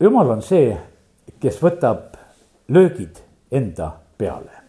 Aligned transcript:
jumal 0.00 0.30
on 0.36 0.42
see, 0.42 0.72
kes 1.40 1.58
võtab 1.62 2.16
löögid 2.68 3.22
enda 3.50 3.92
peale. 4.18 4.64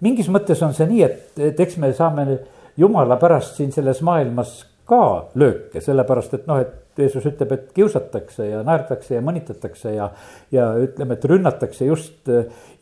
mingis 0.00 0.28
mõttes 0.30 0.62
on 0.62 0.74
see 0.74 0.86
nii, 0.86 1.02
et, 1.02 1.38
et 1.50 1.60
eks 1.60 1.76
me 1.76 1.92
saame 1.92 2.38
jumala 2.78 3.16
pärast 3.18 3.58
siin 3.58 3.72
selles 3.74 4.02
maailmas 4.06 4.60
ka 4.88 5.28
lööke, 5.36 5.82
sellepärast 5.84 6.34
et 6.38 6.46
noh, 6.48 6.60
et 6.62 6.88
Jeesus 6.98 7.26
ütleb, 7.28 7.52
et 7.54 7.66
kiusatakse 7.76 8.46
ja 8.48 8.62
naerdakse 8.66 9.14
ja 9.14 9.22
mõnitatakse 9.22 9.92
ja. 9.94 10.08
ja 10.50 10.70
ütleme, 10.82 11.14
et 11.14 11.26
rünnatakse 11.30 11.86
just 11.86 12.30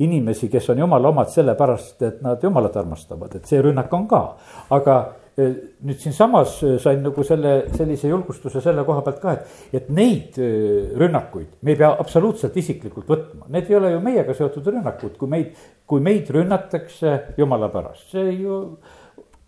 inimesi, 0.00 0.48
kes 0.52 0.70
on 0.72 0.80
jumala 0.80 1.10
omad, 1.12 1.28
sellepärast 1.34 2.04
et 2.06 2.22
nad 2.24 2.42
jumalat 2.42 2.78
armastavad, 2.80 3.34
et 3.36 3.50
see 3.50 3.60
rünnak 3.64 3.92
on 3.92 4.06
ka. 4.08 4.22
aga 4.72 4.96
nüüd 5.36 5.98
siinsamas 6.00 6.54
sain 6.80 7.02
nagu 7.04 7.24
selle, 7.26 7.66
sellise 7.76 8.08
julgustuse 8.08 8.62
selle 8.64 8.84
koha 8.88 9.02
pealt 9.04 9.18
ka, 9.20 9.34
et, 9.36 9.56
et 9.76 9.88
neid 9.92 10.38
rünnakuid 10.96 11.58
me 11.60 11.74
ei 11.74 11.80
pea 11.80 11.90
absoluutselt 12.00 12.56
isiklikult 12.56 13.10
võtma. 13.10 13.50
Need 13.52 13.68
ei 13.70 13.76
ole 13.76 13.92
ju 13.92 14.02
meiega 14.04 14.36
seotud 14.36 14.70
rünnakud, 14.72 15.16
kui 15.20 15.28
meid, 15.28 15.66
kui 15.84 16.04
meid 16.04 16.30
rünnatakse 16.32 17.18
jumala 17.36 17.68
pärast, 17.72 18.08
see 18.14 18.32
ju. 18.40 18.62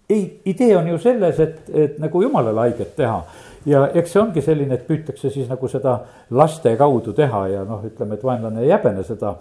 ei, 0.09 0.41
idee 0.49 0.77
on 0.77 0.93
ju 0.93 0.99
selles, 1.01 1.41
et, 1.41 1.73
et 1.73 1.99
nagu 2.01 2.23
jumalale 2.23 2.69
haiget 2.69 2.95
teha 2.97 3.23
ja 3.69 3.87
eks 3.95 4.13
see 4.15 4.21
ongi 4.23 4.43
selline, 4.45 4.79
et 4.79 4.87
püütakse 4.89 5.31
siis 5.33 5.49
nagu 5.51 5.69
seda 5.71 5.99
laste 6.37 6.75
kaudu 6.81 7.15
teha 7.17 7.43
ja 7.53 7.65
noh, 7.69 7.83
ütleme, 7.85 8.17
et 8.17 8.25
vaenlane 8.25 8.65
ei 8.65 8.73
häbene 8.73 9.05
seda 9.07 9.35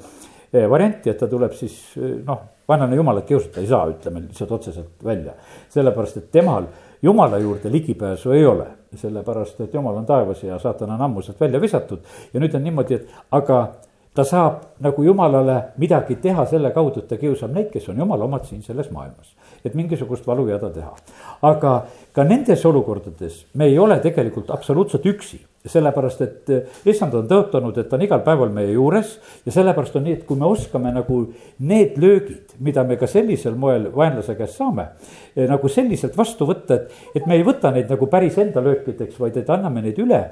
varianti, 0.69 1.09
et 1.09 1.17
ta 1.17 1.27
tuleb 1.27 1.53
siis 1.53 1.79
noh 1.97 2.45
vaenlane 2.67 2.95
jumalat 2.95 3.25
kiusata 3.25 3.61
ei 3.61 3.67
saa, 3.67 3.87
ütleme 3.87 4.21
lihtsalt 4.25 4.51
otseselt 4.51 5.03
välja. 5.03 5.33
sellepärast, 5.70 6.17
et 6.17 6.31
temal 6.31 6.63
jumala 7.01 7.37
juurde 7.37 7.71
ligipääsu 7.71 8.31
ei 8.31 8.45
ole, 8.45 8.67
sellepärast 8.95 9.61
et 9.61 9.73
jumal 9.73 9.95
on 9.95 10.05
taevas 10.05 10.43
ja 10.43 10.59
saatan 10.59 10.91
on 10.91 11.01
ammu 11.01 11.21
sealt 11.21 11.39
välja 11.39 11.61
visatud. 11.61 11.99
ja 12.33 12.39
nüüd 12.39 12.55
on 12.55 12.63
niimoodi, 12.63 12.93
et 12.93 13.07
aga 13.31 13.67
ta 14.13 14.23
saab 14.23 14.61
nagu 14.79 15.03
jumalale 15.03 15.61
midagi 15.77 16.15
teha 16.15 16.45
selle 16.45 16.71
kaudu, 16.71 16.99
et 16.99 17.07
ta 17.07 17.17
kiusab 17.17 17.54
neid, 17.54 17.70
kes 17.71 17.89
on 17.89 17.98
jumala 17.98 18.26
omad 18.26 18.45
siin 18.45 18.63
selles 18.63 18.91
maailmas. 18.91 19.35
et 19.65 19.76
mingisugust 19.76 20.27
valu 20.27 20.48
jada 20.48 20.70
teha. 20.70 20.95
aga 21.41 21.85
ka 22.11 22.23
nendes 22.23 22.65
olukordades 22.65 23.45
me 23.54 23.65
ei 23.65 23.79
ole 23.79 23.99
tegelikult 23.99 24.51
absoluutselt 24.51 25.05
üksi 25.05 25.45
sellepärast, 25.71 26.21
et 26.26 26.51
eh, 26.54 26.77
issand 26.91 27.15
on 27.18 27.27
tõotanud, 27.29 27.77
et 27.77 27.90
ta 27.90 27.98
on 27.98 28.05
igal 28.05 28.23
päeval 28.26 28.54
meie 28.54 28.71
juures 28.76 29.15
ja 29.46 29.54
sellepärast 29.55 29.98
on 29.99 30.07
nii, 30.07 30.18
et 30.20 30.23
kui 30.27 30.40
me 30.40 30.48
oskame 30.49 30.93
nagu 30.96 31.20
need 31.60 31.99
löögid, 32.01 32.55
mida 32.63 32.85
me 32.87 32.98
ka 32.99 33.10
sellisel 33.10 33.57
moel 33.60 33.90
vaenlase 33.95 34.38
käest 34.40 34.60
saame. 34.62 34.90
Eh, 35.35 35.45
nagu 35.49 35.71
selliselt 35.71 36.18
vastu 36.18 36.48
võtta, 36.49 36.79
et, 36.79 36.98
et 37.21 37.29
me 37.29 37.38
ei 37.38 37.45
võta 37.48 37.71
neid 37.76 37.91
nagu 37.91 38.10
päris 38.12 38.40
enda 38.41 38.63
löökideks, 38.65 39.20
vaid 39.21 39.38
et 39.38 39.54
anname 39.54 39.85
neid 39.85 40.01
üle. 40.04 40.23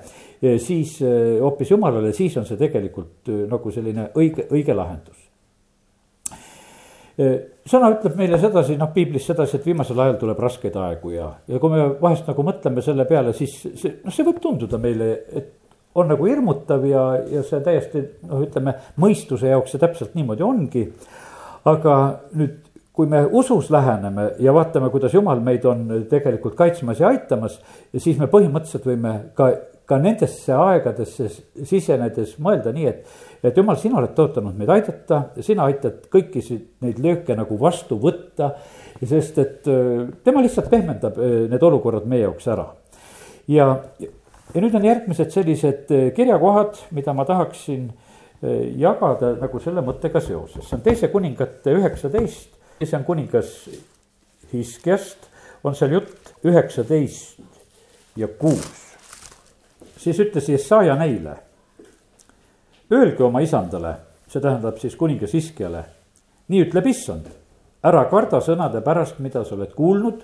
Eh, 0.41 0.57
siis 0.61 0.97
hoopis 1.01 1.71
jumalale, 1.75 2.13
siis 2.15 2.35
on 2.39 2.47
see 2.47 2.59
tegelikult 2.59 3.31
nagu 3.51 3.71
selline 3.71 4.09
õige, 4.15 4.49
õige 4.51 4.75
lahendus 4.75 5.25
sõna 7.15 7.91
ütleb 7.93 8.17
meile 8.19 8.39
sedasi, 8.41 8.75
noh 8.79 8.89
piiblis 8.93 9.27
sedasi, 9.29 9.57
et 9.57 9.67
viimasel 9.67 9.99
ajal 10.03 10.17
tuleb 10.21 10.39
raskeid 10.43 10.75
aegu 10.79 11.13
ja, 11.15 11.29
ja 11.47 11.59
kui 11.61 11.71
me 11.71 11.85
vahest 12.01 12.27
nagu 12.27 12.43
mõtleme 12.43 12.83
selle 12.85 13.05
peale, 13.09 13.33
siis 13.37 13.55
see, 13.63 13.93
noh, 14.03 14.13
see 14.13 14.25
võib 14.27 14.41
tunduda 14.43 14.79
meile, 14.81 15.11
et 15.31 15.53
on 15.95 16.09
nagu 16.11 16.27
hirmutav 16.27 16.83
ja, 16.89 17.05
ja 17.31 17.43
see 17.47 17.61
täiesti 17.63 18.03
noh, 18.27 18.43
ütleme 18.43 18.75
mõistuse 19.01 19.47
jaoks 19.51 19.73
see 19.73 19.81
täpselt 19.81 20.15
niimoodi 20.17 20.43
ongi. 20.43 20.89
aga 21.65 21.93
nüüd, 22.37 22.57
kui 22.93 23.07
me 23.11 23.23
usus 23.25 23.71
läheneme 23.73 24.27
ja 24.39 24.53
vaatame, 24.53 24.91
kuidas 24.93 25.15
jumal 25.15 25.39
meid 25.43 25.65
on 25.65 25.87
tegelikult 26.09 26.55
kaitsmas 26.55 26.99
ja 26.99 27.09
aitamas, 27.09 27.57
siis 27.97 28.19
me 28.19 28.27
põhimõtteliselt 28.31 28.85
võime 28.87 29.15
ka, 29.35 29.49
ka 29.87 29.97
nendesse 30.01 30.53
aegadesse 30.53 31.29
sisenedes 31.63 32.35
mõelda 32.43 32.71
nii, 32.75 32.85
et 32.91 33.34
et 33.49 33.57
jumal, 33.57 33.77
sina 33.79 33.99
oled 33.99 34.13
tõotanud 34.17 34.55
meid 34.57 34.71
aidata, 34.73 35.21
sina 35.43 35.67
aitad 35.69 36.07
kõiki 36.11 36.41
neid 36.83 36.99
lööke 37.03 37.35
nagu 37.37 37.57
vastu 37.59 37.97
võtta. 38.01 38.55
sest 39.05 39.37
et 39.37 39.67
äh, 39.67 40.07
tema 40.23 40.41
lihtsalt 40.41 40.69
pehmendab 40.69 41.17
äh, 41.19 41.45
need 41.51 41.63
olukorrad 41.63 42.05
meie 42.07 42.23
jaoks 42.23 42.47
ära. 42.47 42.67
ja, 43.47 43.67
ja 44.53 44.61
nüüd 44.61 44.75
on 44.75 44.85
järgmised 44.85 45.31
sellised 45.31 45.91
äh, 45.91 46.11
kirjakohad, 46.15 46.79
mida 46.91 47.13
ma 47.13 47.25
tahaksin 47.25 47.91
jagada 48.77 49.31
nagu 49.39 49.59
selle 49.63 49.81
mõttega 49.81 50.19
seoses, 50.21 50.67
see 50.67 50.75
on 50.75 50.81
teise 50.85 51.07
kuningate 51.09 51.71
üheksateist, 51.73 52.51
see 52.83 52.97
on 52.97 53.05
kuningas 53.07 53.53
Hiskiast, 54.51 55.29
on 55.63 55.73
seal 55.73 55.95
jutt 55.95 56.33
üheksateist 56.45 57.39
ja 58.19 58.27
kuus. 58.27 58.83
siis 59.97 60.19
ütles 60.19 60.51
Jesaja 60.51 60.95
neile 60.99 61.39
Öelge 62.91 63.23
oma 63.25 63.41
isandale, 63.41 63.95
see 64.29 64.41
tähendab 64.41 64.77
siis 64.77 64.93
kuningas 64.99 65.33
Iskjale, 65.33 65.81
nii 66.53 66.67
ütleb 66.67 66.85
issand, 66.91 67.31
ära 67.85 68.03
karda 68.11 68.37
sõnade 68.45 68.81
pärast, 68.85 69.17
mida 69.25 69.41
sa 69.45 69.55
oled 69.55 69.71
kuulnud, 69.73 70.19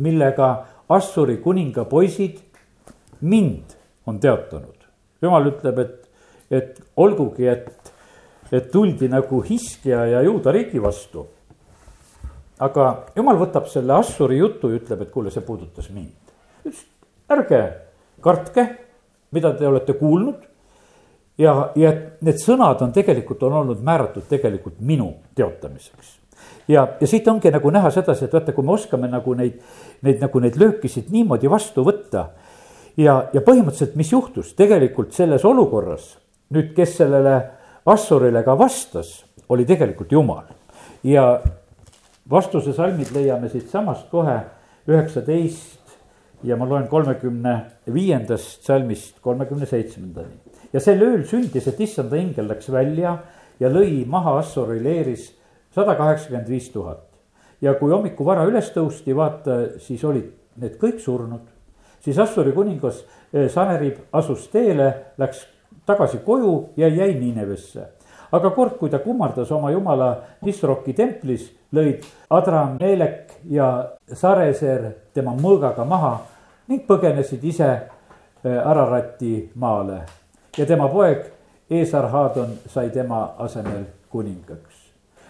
millega 0.00 0.48
Assuri 0.94 1.36
kuninga 1.44 1.84
poisid 1.88 2.40
mind 3.20 3.76
on 4.06 4.20
teatanud. 4.20 4.88
jumal 5.20 5.48
ütleb, 5.48 5.78
et, 5.80 6.08
et 6.50 6.80
olgugi, 6.96 7.46
et, 7.48 7.92
et 8.52 8.72
tuldi 8.72 9.08
nagu 9.12 9.42
Hiskja 9.44 10.06
ja 10.06 10.22
Juuda 10.24 10.52
riigi 10.52 10.80
vastu. 10.82 11.26
aga 12.58 12.88
jumal 13.16 13.36
võtab 13.36 13.68
selle 13.68 13.92
Assuri 13.92 14.38
jutu 14.38 14.72
ja 14.72 14.80
ütleb, 14.80 15.02
et 15.02 15.12
kuule, 15.12 15.30
see 15.30 15.44
puudutas 15.44 15.90
mind. 15.90 16.32
ärge 17.28 17.62
kartke, 18.20 18.68
mida 19.32 19.52
te 19.52 19.68
olete 19.68 19.92
kuulnud 20.00 20.53
ja, 21.38 21.54
ja 21.76 21.92
need 22.24 22.40
sõnad 22.42 22.82
on 22.84 22.92
tegelikult, 22.94 23.42
on 23.42 23.58
olnud 23.62 23.82
määratud 23.84 24.26
tegelikult 24.28 24.80
minu 24.80 25.10
teotamiseks. 25.34 26.18
ja, 26.68 26.88
ja 27.00 27.06
siit 27.06 27.28
ongi 27.28 27.50
nagu 27.50 27.70
näha 27.70 27.90
sedasi, 27.90 28.24
et 28.24 28.32
vaata, 28.32 28.52
kui 28.52 28.64
me 28.64 28.74
oskame 28.76 29.08
nagu 29.10 29.34
neid, 29.34 29.60
neid 30.02 30.22
nagu 30.22 30.40
neid 30.40 30.58
löökisid 30.60 31.10
niimoodi 31.10 31.50
vastu 31.50 31.84
võtta. 31.84 32.28
ja, 32.96 33.24
ja 33.32 33.40
põhimõtteliselt, 33.40 33.96
mis 33.96 34.12
juhtus 34.12 34.54
tegelikult 34.54 35.12
selles 35.12 35.44
olukorras 35.44 36.14
nüüd, 36.54 36.74
kes 36.76 36.98
sellele 37.02 37.42
Assurile 37.84 38.40
ka 38.40 38.54
vastas, 38.56 39.24
oli 39.48 39.66
tegelikult 39.68 40.12
Jumal. 40.12 40.46
ja 41.04 41.40
vastuse 42.30 42.72
salmid 42.72 43.10
leiame 43.12 43.48
siitsamast 43.52 44.08
kohe 44.10 44.38
üheksateist 44.88 45.83
ja 46.44 46.56
ma 46.60 46.68
loen 46.68 46.88
kolmekümne 46.88 47.54
viiendast 47.92 48.66
salmist 48.66 49.20
kolmekümne 49.24 49.66
seitsmendani 49.66 50.44
ja 50.74 50.82
sel 50.82 51.02
ööl 51.06 51.22
sündis, 51.28 51.68
et 51.70 51.80
issanda 51.80 52.18
ingel 52.18 52.48
läks 52.50 52.68
välja 52.72 53.16
ja 53.60 53.70
lõi 53.70 54.02
maha 54.10 54.38
Assori 54.40 54.80
leeris 54.82 55.30
sada 55.74 55.94
kaheksakümmend 55.98 56.50
viis 56.50 56.68
tuhat. 56.72 57.02
ja 57.60 57.74
kui 57.74 57.90
hommiku 57.90 58.24
vara 58.24 58.44
üles 58.44 58.72
tõusti, 58.74 59.14
vaata, 59.16 59.78
siis 59.78 60.04
olid 60.04 60.32
need 60.60 60.76
kõik 60.80 61.00
surnud. 61.00 61.46
siis 62.00 62.18
Assuri 62.18 62.52
kuningas 62.52 63.04
eh, 63.32 63.48
Sanerib 63.48 63.98
asus 64.12 64.48
teele, 64.48 64.94
läks 65.18 65.46
tagasi 65.86 66.18
koju 66.24 66.70
ja 66.76 66.88
jäi 66.88 67.14
Niinevesse. 67.14 67.86
aga 68.32 68.50
kord, 68.50 68.76
kui 68.78 68.90
ta 68.90 68.98
kummardas 68.98 69.50
oma 69.52 69.70
jumala 69.70 70.22
Nisroki 70.42 70.92
templis, 70.92 71.52
lõid 71.72 72.02
Adramelek 72.30 73.40
ja 73.50 73.90
Sareser 74.12 74.92
tema 75.14 75.36
mõõgaga 75.38 75.84
maha 75.84 76.33
ning 76.68 76.84
põgenesid 76.88 77.44
ise 77.44 77.70
eh, 77.70 78.58
Ararati 78.58 79.34
maale 79.60 80.00
ja 80.56 80.66
tema 80.66 80.88
poeg 80.88 81.26
Eesar-Haadon 81.70 82.56
sai 82.68 82.90
tema 82.90 83.34
asemel 83.38 83.84
kuningaks. 84.12 84.74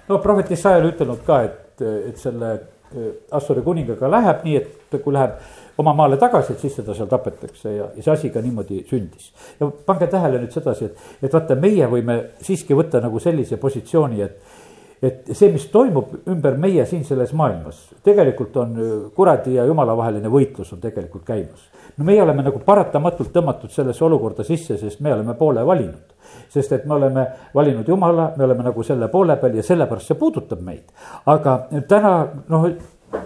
no 0.09 0.19
prohvet 0.19 0.51
Isaia 0.51 0.83
oli 0.83 0.93
ütelnud 0.93 1.23
ka, 1.27 1.43
et, 1.43 1.83
et 1.83 2.17
selle 2.21 2.51
äh, 2.53 3.13
Assuri 3.33 3.63
kuningaga 3.63 4.11
läheb 4.11 4.43
nii, 4.45 4.57
et 4.57 4.99
kui 5.03 5.15
läheb 5.15 5.39
oma 5.79 5.95
maale 5.95 6.19
tagasi, 6.21 6.55
et 6.55 6.61
siis 6.63 6.77
teda 6.79 6.95
seal 6.95 7.09
tapetakse 7.11 7.73
ja, 7.77 7.89
ja 7.97 8.03
see 8.03 8.13
asi 8.13 8.31
ka 8.35 8.43
niimoodi 8.43 8.85
sündis. 8.91 9.33
ja 9.61 9.71
pange 9.87 10.07
tähele 10.11 10.43
nüüd 10.43 10.55
sedasi, 10.55 10.91
et, 10.91 11.09
et 11.23 11.33
vaata, 11.33 11.57
meie 11.59 11.89
võime 11.91 12.21
siiski 12.43 12.77
võtta 12.79 13.03
nagu 13.03 13.23
sellise 13.23 13.59
positsiooni, 13.63 14.23
et 14.23 14.63
et 15.05 15.31
see, 15.37 15.51
mis 15.53 15.67
toimub 15.73 16.15
ümber 16.33 16.57
meie 16.61 16.87
siin 16.89 17.05
selles 17.05 17.35
maailmas, 17.37 17.81
tegelikult 18.07 18.57
on 18.63 18.75
äh, 18.79 18.95
kuradi 19.17 19.57
ja 19.59 19.67
jumala 19.69 19.97
vaheline 19.99 20.31
võitlus 20.33 20.73
on 20.75 20.81
tegelikult 20.83 21.27
käimas. 21.29 21.69
no 21.97 22.05
meie 22.09 22.23
oleme 22.23 22.43
nagu 22.47 22.61
paratamatult 22.65 23.33
tõmmatud 23.35 23.73
sellesse 23.75 24.05
olukorda 24.05 24.45
sisse, 24.45 24.79
sest 24.81 25.01
me 25.01 25.13
oleme 25.15 25.35
poole 25.35 25.67
valinud. 25.67 26.15
sest 26.49 26.73
et 26.73 26.87
me 26.87 26.95
oleme 26.95 27.27
valinud 27.55 27.89
jumala, 27.89 28.33
me 28.37 28.45
oleme 28.45 28.65
nagu 28.71 28.83
selle 28.83 29.09
poole 29.09 29.37
peal 29.37 29.55
ja 29.55 29.63
sellepärast 29.63 30.13
see 30.13 30.19
puudutab 30.19 30.61
meid. 30.61 30.85
aga 31.27 31.59
täna 31.89 32.17
noh, 32.49 32.69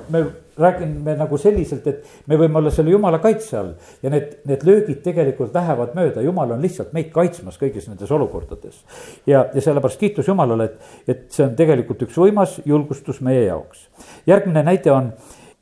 me 0.08 0.24
räägime 0.58 1.14
nagu 1.18 1.38
selliselt, 1.38 1.86
et 1.86 2.04
me 2.26 2.38
võime 2.40 2.58
olla 2.60 2.70
selle 2.74 2.90
jumala 2.90 3.20
kaitse 3.22 3.58
all 3.58 3.72
ja 4.02 4.10
need, 4.12 4.38
need 4.48 4.64
löögid 4.66 5.00
tegelikult 5.04 5.54
lähevad 5.54 5.94
mööda, 5.98 6.22
jumal 6.24 6.52
on 6.56 6.62
lihtsalt 6.62 6.92
meid 6.96 7.10
kaitsmas 7.14 7.58
kõigis 7.60 7.88
nendes 7.88 8.10
olukordades. 8.14 8.82
ja, 9.26 9.46
ja 9.54 9.64
sellepärast 9.64 10.00
kiitus 10.00 10.28
Jumalale, 10.28 10.64
et, 10.64 10.94
et 11.08 11.26
see 11.32 11.46
on 11.46 11.56
tegelikult 11.58 12.02
üks 12.08 12.18
võimas 12.18 12.58
julgustus 12.66 13.20
meie 13.20 13.46
jaoks. 13.46 13.88
järgmine 14.26 14.62
näide 14.62 14.92
on 14.92 15.12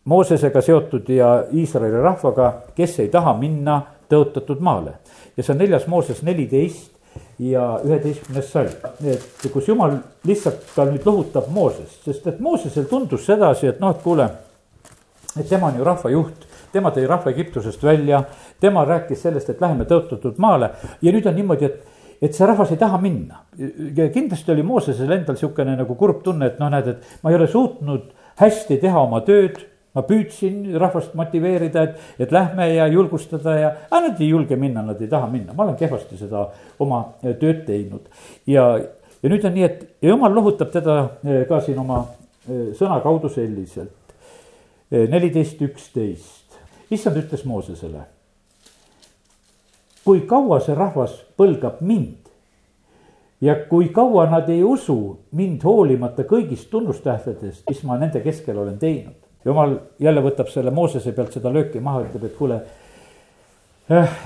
Moosesega 0.06 0.60
seotud 0.62 1.08
ja 1.10 1.30
Iisraeli 1.52 1.98
rahvaga, 1.98 2.52
kes 2.76 3.00
ei 3.02 3.08
taha 3.10 3.32
minna 3.38 3.80
tõotatud 4.10 4.60
maale. 4.60 4.98
ja 5.36 5.42
see 5.42 5.52
on 5.52 5.58
neljas 5.58 5.86
Mooses 5.86 6.22
neliteist 6.22 6.92
ja 7.38 7.80
üheteistkümnes 7.84 8.48
salm, 8.52 8.72
et 9.04 9.46
kus 9.52 9.68
jumal 9.68 9.98
lihtsalt 10.24 10.64
ka 10.74 10.86
nüüd 10.88 11.04
lohutab 11.04 11.50
Moosest, 11.52 12.02
sest 12.04 12.26
et 12.30 12.40
Moosesel 12.40 12.88
tundus 12.90 13.26
sedasi, 13.26 13.72
et 13.72 13.80
noh, 13.80 13.92
et 13.92 14.02
kuule, 14.04 14.28
et 15.38 15.48
tema 15.48 15.70
on 15.70 15.78
ju 15.78 15.84
rahva 15.84 16.10
juht 16.10 16.46
tema 16.72 16.92
tõi 16.94 17.06
rahva 17.08 17.32
Egiptusest 17.32 17.84
välja, 17.84 18.22
tema 18.60 18.84
rääkis 18.86 19.22
sellest, 19.26 19.50
et 19.50 19.60
läheme 19.62 19.86
tõotatud 19.88 20.40
maale 20.42 20.72
ja 21.02 21.12
nüüd 21.14 21.28
on 21.28 21.38
niimoodi, 21.38 21.70
et 21.70 21.94
et 22.22 22.32
see 22.32 22.46
rahvas 22.48 22.70
ei 22.72 22.78
taha 22.80 22.96
minna. 22.96 23.42
ja 23.96 24.08
kindlasti 24.08 24.52
oli 24.52 24.62
Moosesel 24.64 25.10
endal 25.12 25.36
sihukene 25.36 25.74
nagu 25.76 25.94
kurb 25.94 26.22
tunne, 26.24 26.46
et 26.46 26.60
noh, 26.60 26.70
näed, 26.72 26.86
et 26.88 27.18
ma 27.22 27.30
ei 27.30 27.36
ole 27.36 27.46
suutnud 27.46 28.06
hästi 28.40 28.78
teha 28.80 29.02
oma 29.02 29.20
tööd. 29.20 29.58
ma 29.96 30.02
püüdsin 30.04 30.74
rahvast 30.76 31.14
motiveerida, 31.16 31.82
et, 31.82 32.00
et 32.18 32.32
lähme 32.32 32.66
ja 32.68 32.86
julgustada 32.92 33.54
ja, 33.56 33.68
aga 33.90 34.00
nad 34.08 34.18
ei 34.20 34.28
julge 34.28 34.56
minna, 34.56 34.82
nad 34.84 35.00
ei 35.00 35.08
taha 35.08 35.28
minna, 35.32 35.54
ma 35.56 35.64
olen 35.64 35.76
kehvasti 35.76 36.18
seda 36.20 36.46
oma 36.78 37.02
tööd 37.22 37.62
teinud. 37.68 38.08
ja, 38.46 38.64
ja 39.22 39.32
nüüd 39.32 39.44
on 39.44 39.56
nii, 39.56 39.64
et 39.64 39.86
jumal 40.04 40.36
lohutab 40.36 40.72
teda 40.72 40.98
eh, 41.24 41.44
ka 41.48 41.60
siin 41.64 41.80
oma 41.84 42.02
eh, 42.48 42.72
sõna 42.76 43.00
kaudu 43.04 43.28
selliselt. 43.32 44.05
Eh, 44.90 45.08
neliteist, 45.10 45.62
üksteist, 45.66 46.60
issand 46.94 47.18
ütles 47.18 47.42
Moosesele 47.44 48.04
kui 50.06 50.22
kaua 50.30 50.60
see 50.62 50.74
rahvas 50.78 51.16
põlgab 51.38 51.80
mind 51.82 52.28
ja 53.42 53.56
kui 53.66 53.88
kaua 53.94 54.28
nad 54.30 54.48
ei 54.52 54.62
usu 54.64 54.96
mind 55.36 55.64
hoolimata 55.66 56.24
kõigist 56.30 56.70
tunnustähtedest, 56.70 57.64
mis 57.68 57.82
ma 57.84 57.98
nende 57.98 58.22
keskel 58.24 58.58
olen 58.62 58.78
teinud. 58.78 59.18
jumal 59.44 59.76
jälle 60.02 60.22
võtab 60.22 60.50
selle 60.50 60.70
Moosese 60.70 61.12
pealt 61.12 61.34
seda 61.34 61.50
lööki 61.54 61.80
maha, 61.82 62.04
ütleb, 62.06 62.24
et 62.24 62.36
kuule. 62.38 62.60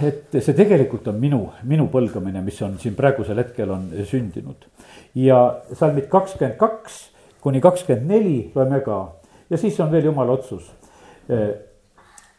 et 0.09 0.37
see 0.41 0.55
tegelikult 0.57 1.09
on 1.09 1.17
minu, 1.21 1.41
minu 1.69 1.89
põlgamine, 1.93 2.41
mis 2.45 2.61
on 2.62 2.79
siin 2.81 2.95
praegusel 2.97 3.41
hetkel 3.41 3.71
on 3.71 3.89
sündinud. 4.05 4.69
ja 5.15 5.41
salmid 5.73 6.09
kakskümmend 6.12 6.61
kaks 6.61 7.07
kuni 7.41 7.61
kakskümmend 7.61 8.09
neli 8.09 8.53
loeme 8.55 8.85
ka 8.85 9.01
ja 9.50 9.58
siis 9.58 9.81
on 9.81 9.91
veel 9.91 10.05
jumala 10.05 10.32
otsus 10.32 10.70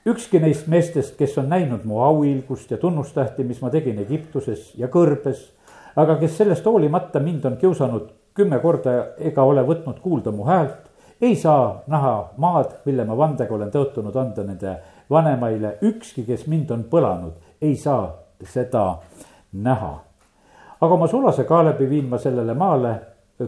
ükski 0.06 0.40
neist 0.40 0.68
meestest, 0.68 1.16
kes 1.18 1.38
on 1.38 1.50
näinud 1.50 1.84
mu 1.86 2.02
auilgust 2.02 2.72
ja 2.72 2.78
tunnustähti, 2.78 3.44
mis 3.44 3.62
ma 3.62 3.70
tegin 3.70 4.00
Egiptuses 4.02 4.72
ja 4.78 4.90
kõrbes, 4.92 5.44
aga 5.96 6.18
kes 6.22 6.38
sellest 6.38 6.66
hoolimata 6.66 7.20
mind 7.20 7.46
on 7.46 7.58
kiusanud 7.62 8.10
kümme 8.34 8.60
korda 8.64 8.96
ega 9.20 9.44
ole 9.44 9.64
võtnud 9.68 10.00
kuulda 10.02 10.32
mu 10.32 10.48
häält, 10.48 10.90
ei 11.22 11.36
saa 11.36 11.84
näha 11.88 12.16
maad, 12.42 12.80
mille 12.86 13.06
ma 13.06 13.18
vandega 13.18 13.54
olen 13.54 13.70
tõotunud 13.72 14.16
anda 14.18 14.46
nende 14.48 14.76
vanemaile, 15.12 15.76
ükski, 15.86 16.24
kes 16.26 16.48
mind 16.48 16.72
on 16.72 16.86
põlanud, 16.90 17.36
ei 17.62 17.76
saa 17.76 18.08
seda 18.42 18.86
näha. 19.54 20.00
aga 20.82 20.94
oma 20.94 21.08
sulase 21.08 21.44
Kaalebi 21.44 21.90
viin 21.90 22.08
ma 22.10 22.18
sellele 22.18 22.54
maale, 22.54 22.96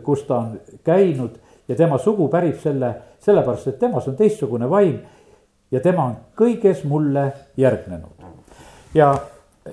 kus 0.03 0.23
ta 0.27 0.37
on 0.37 0.59
käinud 0.83 1.39
ja 1.67 1.75
tema 1.75 1.97
sugu 1.97 2.27
pärib 2.31 2.57
selle, 2.61 2.93
sellepärast 3.23 3.67
et 3.71 3.79
temas 3.79 4.07
on 4.07 4.17
teistsugune 4.19 4.69
vaim 4.69 4.97
ja 5.71 5.81
tema 5.83 6.07
on 6.09 6.17
kõiges 6.37 6.83
mulle 6.87 7.29
järgnenud. 7.57 8.25
ja, 8.93 9.13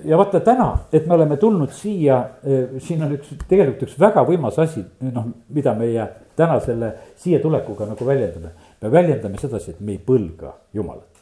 ja 0.03 0.17
vaata 0.17 0.39
täna, 0.39 0.69
et 0.93 1.05
me 1.07 1.13
oleme 1.13 1.37
tulnud 1.37 1.71
siia, 1.75 2.21
eh, 2.43 2.79
siin 2.79 3.03
on 3.03 3.15
üks, 3.17 3.35
tegelikult 3.47 3.89
üks 3.89 3.99
väga 3.99 4.23
võimas 4.27 4.59
asi, 4.59 4.85
noh, 5.11 5.27
mida 5.49 5.75
meie 5.75 6.07
täna 6.35 6.59
selle 6.59 6.93
siia 7.15 7.39
tulekuga 7.39 7.85
nagu 7.85 8.05
väljendame. 8.05 8.51
me 8.81 8.91
väljendame 8.91 9.37
sedasi, 9.37 9.71
et 9.71 9.81
me 9.81 9.91
ei 9.91 10.01
põlga 10.05 10.55
Jumalat. 10.73 11.21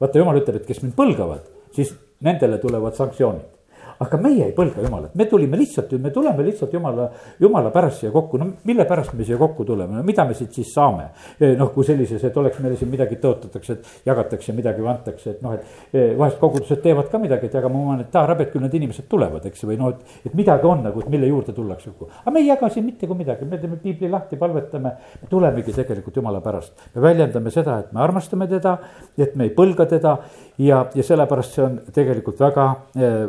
vaata, 0.00 0.18
Jumal 0.18 0.42
ütleb, 0.42 0.56
et 0.56 0.66
kes 0.66 0.82
mind 0.82 0.94
põlgavad, 0.94 1.46
siis 1.72 1.94
nendele 2.20 2.58
tulevad 2.58 2.94
sanktsioonid 2.94 3.59
aga 4.00 4.20
meie 4.20 4.46
ei 4.48 4.54
põlga 4.56 4.80
jumalat, 4.84 5.12
me 5.14 5.26
tulime 5.28 5.58
lihtsalt 5.60 5.92
me 6.00 6.10
tuleme 6.14 6.44
lihtsalt 6.46 6.72
jumala, 6.72 7.10
jumala 7.40 7.70
pärast 7.74 8.00
siia 8.00 8.12
kokku, 8.14 8.38
no 8.40 8.46
mille 8.64 8.86
pärast 8.88 9.12
me 9.18 9.26
siia 9.28 9.36
kokku 9.40 9.66
tuleme, 9.68 9.98
no 9.98 10.04
mida 10.06 10.24
me 10.24 10.34
siit 10.36 10.54
siis 10.56 10.70
saame. 10.72 11.10
E, 11.36 11.52
noh, 11.58 11.68
kui 11.74 11.84
sellises, 11.84 12.22
et 12.24 12.36
oleks 12.40 12.60
meile 12.64 12.78
siin 12.80 12.90
midagi 12.92 13.18
tõotatakse, 13.20 13.76
et 13.76 14.08
jagatakse 14.08 14.54
midagi 14.56 14.80
või 14.80 14.92
antakse, 14.94 15.34
et 15.34 15.42
noh, 15.44 15.56
et 15.56 15.92
e, 15.92 16.06
vahest 16.18 16.40
kogudused 16.40 16.80
teevad 16.84 17.10
ka 17.12 17.20
midagi, 17.20 17.50
et 17.50 17.58
aga 17.60 17.72
ma 17.72 17.82
arvan, 17.98 18.40
et 18.40 18.54
küll 18.54 18.64
need 18.64 18.78
inimesed 18.80 19.08
tulevad, 19.10 19.44
eks 19.50 19.66
või 19.68 19.76
noh, 19.80 19.92
et, 19.92 20.16
et 20.30 20.38
midagi 20.38 20.68
on 20.70 20.80
nagu, 20.86 21.04
et 21.04 21.12
mille 21.12 21.28
juurde 21.28 21.54
tullakse 21.56 21.92
kokku. 21.92 22.08
aga 22.22 22.34
me 22.34 22.44
ei 22.44 22.48
jaga 22.48 22.72
siin 22.72 22.88
mitte 22.88 23.10
kui 23.10 23.20
midagi, 23.20 23.48
me 23.48 23.60
teeme 23.60 23.76
piibli 23.82 24.08
lahti, 24.12 24.40
palvetame, 24.40 24.94
me 25.20 25.30
tulemegi 25.30 25.76
tegelikult 25.76 26.16
jumala 26.16 26.40
pärast. 26.44 26.88
me 26.94 27.04
väljendame 27.04 27.52
seda, 27.52 27.78
et 27.84 27.92
me 27.92 28.00
armastame 28.00 28.48
teda, 28.48 28.78
et 29.18 29.36
me 29.36 29.50
ei 29.50 29.54
põlga 29.54 29.84
teda 29.90 30.16
ja, 30.58 30.86
ja 30.94 31.04
sellepärast 31.04 31.56
see 31.56 31.64
on 31.66 31.78
tegelikult 31.92 32.40
väga 32.40 32.66
eh, 32.96 33.28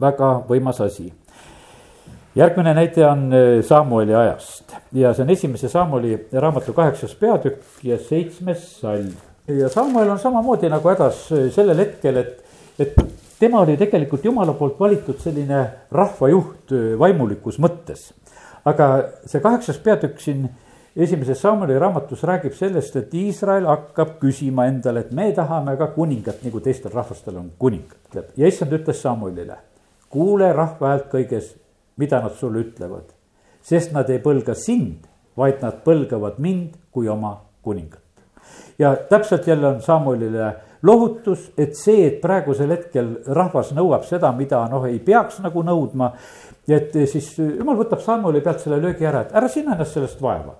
väga 0.00 0.32
võimas 0.48 0.80
asi. 0.84 1.12
järgmine 2.36 2.74
näide 2.76 3.06
on 3.08 3.32
äh, 3.32 3.64
Samueli 3.64 4.14
ajast 4.14 4.74
ja 4.92 5.14
see 5.14 5.24
on 5.24 5.30
esimese 5.32 5.68
Samueli 5.72 6.16
raamatu 6.32 6.72
kaheksas 6.76 7.14
peatükk 7.14 7.62
ja 7.82 7.98
seitsmes 7.98 8.80
salm. 8.80 9.14
ja 9.48 9.68
Samuel 9.68 10.10
on 10.10 10.18
samamoodi 10.18 10.68
nagu 10.68 10.88
hädas 10.88 11.32
äh, 11.32 11.48
sellel 11.52 11.78
hetkel, 11.78 12.16
et, 12.16 12.44
et 12.78 12.94
tema 13.38 13.60
oli 13.60 13.76
tegelikult 13.76 14.24
jumala 14.24 14.52
poolt 14.52 14.80
valitud 14.80 15.20
selline 15.20 15.64
rahvajuht 15.90 16.72
äh, 16.72 16.98
vaimulikus 16.98 17.58
mõttes. 17.58 18.12
aga 18.64 18.88
see 19.24 19.40
kaheksas 19.40 19.78
peatükk 19.78 20.20
siin 20.20 20.50
esimeses 20.96 21.40
Samueli 21.40 21.78
raamatus 21.78 22.22
räägib 22.24 22.52
sellest, 22.52 22.96
et 22.96 23.14
Iisrael 23.14 23.64
hakkab 23.68 24.18
küsima 24.20 24.66
endale, 24.68 25.00
et 25.00 25.12
me 25.12 25.30
tahame 25.32 25.76
ka 25.76 25.88
kuningat, 25.96 26.44
nagu 26.44 26.60
teistel 26.60 26.92
rahvastel 26.92 27.40
on 27.40 27.48
kuningad. 27.58 28.28
ja 28.36 28.46
issand 28.46 28.76
ütles 28.76 29.00
Samuelile 29.00 29.56
kuule 30.10 30.52
rahva 30.52 30.92
häält 30.92 31.10
kõiges, 31.12 31.54
mida 31.96 32.20
nad 32.22 32.34
sulle 32.38 32.64
ütlevad. 32.64 33.12
sest 33.66 33.92
nad 33.92 34.10
ei 34.10 34.20
põlga 34.22 34.54
sind, 34.54 35.08
vaid 35.36 35.58
nad 35.62 35.80
põlgavad 35.84 36.38
mind 36.38 36.76
kui 36.90 37.08
oma 37.08 37.40
kuningat. 37.62 38.02
ja 38.78 38.96
täpselt 38.96 39.46
jälle 39.46 39.66
on 39.66 39.82
Samuelile 39.82 40.54
lohutus, 40.82 41.50
et 41.58 41.74
see, 41.76 42.06
et 42.06 42.20
praegusel 42.20 42.70
hetkel 42.70 43.16
rahvas 43.26 43.72
nõuab 43.74 44.04
seda, 44.04 44.32
mida 44.32 44.68
noh, 44.70 44.84
ei 44.86 44.98
peaks 44.98 45.40
nagu 45.40 45.62
nõudma. 45.62 46.12
et 46.68 46.92
siis 47.06 47.38
jumal 47.38 47.76
võtab 47.76 48.00
Samueli 48.00 48.40
pealt 48.40 48.60
selle 48.60 48.80
löögi 48.82 49.06
ära, 49.06 49.20
et 49.20 49.34
ära 49.34 49.48
sina 49.48 49.74
ennast 49.74 49.92
sellest 49.92 50.22
vaeva. 50.22 50.54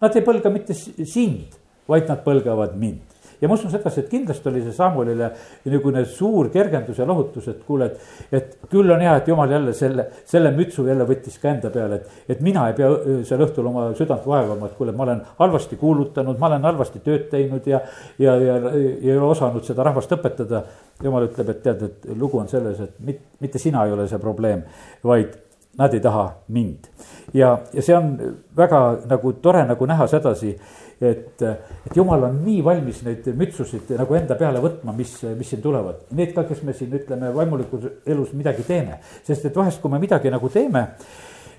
Nad 0.00 0.16
ei 0.16 0.22
põlga 0.22 0.50
mitte 0.52 0.74
sind, 0.74 1.56
vaid 1.88 2.08
nad 2.08 2.24
põlgavad 2.24 2.74
mind 2.76 3.15
ja 3.40 3.48
ma 3.48 3.54
usun 3.54 3.70
sedasi, 3.72 4.04
et 4.04 4.10
kindlasti 4.10 4.50
oli 4.50 4.62
see 4.64 4.74
Samuelile 4.76 5.30
niisugune 5.64 6.04
suur 6.08 6.50
kergendus 6.54 6.98
ja 7.00 7.06
lohutus, 7.08 7.48
et 7.52 7.62
kuule, 7.66 7.90
et, 7.90 8.32
et 8.38 8.68
küll 8.72 8.90
on 8.92 9.02
hea, 9.02 9.14
et 9.20 9.30
jumal 9.30 9.52
jälle 9.52 9.74
selle, 9.76 10.08
selle 10.28 10.52
mütsu 10.56 10.86
jälle 10.88 11.06
võttis 11.08 11.38
ka 11.42 11.52
enda 11.52 11.70
peale, 11.74 12.00
et, 12.00 12.26
et 12.36 12.42
mina 12.44 12.66
ei 12.70 12.76
pea 12.78 12.90
seal 13.28 13.46
õhtul 13.46 13.70
oma 13.70 13.88
südant 13.98 14.26
vaevama, 14.26 14.70
et 14.70 14.76
kuule, 14.78 14.94
ma 14.96 15.06
olen 15.06 15.22
halvasti 15.40 15.78
kuulutanud, 15.80 16.38
ma 16.40 16.50
olen 16.50 16.68
halvasti 16.70 17.02
tööd 17.04 17.28
teinud 17.32 17.66
ja, 17.70 17.82
ja, 18.18 18.36
ja, 18.36 18.58
ja 18.64 18.74
ei 18.76 19.16
ole 19.16 19.32
osanud 19.32 19.64
seda 19.66 19.86
rahvast 19.86 20.12
õpetada. 20.18 20.64
jumal 21.02 21.26
ütleb, 21.26 21.50
et 21.52 21.58
tead, 21.62 21.82
et 21.84 22.06
lugu 22.16 22.38
on 22.40 22.48
selles, 22.48 22.80
et 22.80 23.00
mit, 23.04 23.18
mitte 23.40 23.60
sina 23.60 23.84
ei 23.84 23.92
ole 23.92 24.06
see 24.08 24.18
probleem, 24.18 24.62
vaid 25.04 25.34
nad 25.78 25.94
ei 25.94 26.00
taha 26.00 26.26
mind. 26.48 26.90
ja, 27.34 27.58
ja 27.72 27.82
see 27.82 27.96
on 27.96 28.16
väga 28.56 28.82
nagu 29.08 29.32
tore 29.42 29.64
nagu 29.68 29.86
näha 29.86 30.06
sedasi 30.10 30.56
et, 31.00 31.42
et 31.42 31.96
jumal 31.96 32.24
on 32.28 32.40
nii 32.44 32.62
valmis 32.64 33.02
neid 33.04 33.28
mütsusid 33.36 33.92
nagu 33.98 34.16
enda 34.16 34.36
peale 34.38 34.62
võtma, 34.64 34.94
mis, 34.96 35.12
mis 35.36 35.52
siin 35.52 35.62
tulevad. 35.64 36.06
Need 36.16 36.32
ka, 36.36 36.46
kes 36.48 36.62
me 36.64 36.74
siin 36.76 36.94
ütleme 36.96 37.32
vaimulikus 37.36 37.88
elus 38.08 38.32
midagi 38.36 38.64
teeme, 38.66 39.00
sest 39.26 39.48
et 39.48 39.56
vahest, 39.56 39.82
kui 39.82 39.92
me 39.92 40.00
midagi 40.00 40.32
nagu 40.32 40.48
teeme 40.52 40.86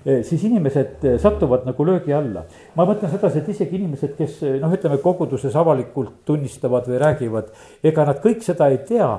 eh, 0.02 0.24
siis 0.26 0.42
inimesed 0.48 1.06
eh, 1.06 1.16
satuvad 1.22 1.68
nagu 1.68 1.86
löögi 1.86 2.14
alla. 2.16 2.44
ma 2.74 2.86
mõtlen 2.88 3.14
sedasi, 3.14 3.42
et 3.42 3.54
isegi 3.54 3.78
inimesed, 3.78 4.16
kes 4.18 4.42
noh, 4.58 4.74
ütleme 4.74 4.98
koguduses 5.04 5.54
avalikult 5.58 6.24
tunnistavad 6.26 6.90
või 6.90 7.02
räägivad, 7.04 7.54
ega 7.86 8.10
nad 8.10 8.22
kõik 8.24 8.42
seda 8.46 8.72
ei 8.74 8.82
tea 8.90 9.12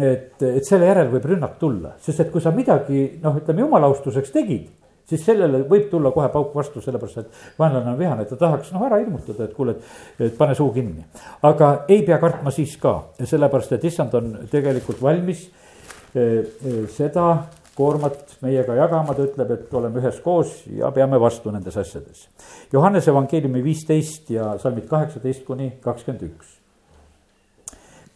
et, 0.00 0.42
et 0.42 0.64
selle 0.66 0.88
järel 0.90 1.12
võib 1.12 1.28
rünnak 1.32 1.58
tulla, 1.60 1.94
sest 2.02 2.24
et 2.24 2.32
kui 2.32 2.42
sa 2.44 2.52
midagi 2.54 3.06
noh, 3.22 3.38
ütleme 3.40 3.64
jumala 3.64 3.88
austuseks 3.90 4.34
tegid 4.34 4.68
siis 5.06 5.22
sellele 5.22 5.62
võib 5.70 5.88
tulla 5.90 6.10
kohe 6.14 6.28
pauk 6.32 6.54
vastu, 6.56 6.82
sellepärast 6.82 7.20
et 7.22 7.58
vaenlane 7.58 7.92
on 7.92 7.98
vihane, 7.98 8.24
ta 8.26 8.38
tahaks 8.40 8.72
noh 8.74 8.86
ära 8.88 8.98
hirmutada, 9.02 9.46
et 9.46 9.54
kuule, 9.54 9.76
et 10.18 10.34
pane 10.38 10.56
suu 10.58 10.72
kinni. 10.74 11.04
aga 11.46 11.72
ei 11.88 12.02
pea 12.06 12.18
kartma 12.22 12.50
siis 12.54 12.76
ka, 12.82 12.96
sellepärast 13.22 13.76
et 13.76 13.86
issand 13.86 14.14
on 14.18 14.32
tegelikult 14.50 15.02
valmis 15.02 15.46
eh, 15.46 16.42
eh, 16.42 16.82
seda 16.90 17.28
koormat 17.76 18.38
meiega 18.40 18.74
jagama, 18.74 19.14
ta 19.14 19.26
ütleb, 19.26 19.50
et 19.52 19.74
oleme 19.76 20.00
üheskoos 20.00 20.62
ja 20.78 20.88
peame 20.96 21.20
vastu 21.20 21.52
nendes 21.52 21.76
asjades. 21.76 22.24
Johannese 22.72 23.12
evangeeliumi 23.12 23.60
viisteist 23.62 24.30
ja 24.32 24.54
salmid 24.62 24.88
kaheksateist 24.88 25.44
kuni 25.44 25.74
kakskümmend 25.84 26.24
üks. 26.30 26.54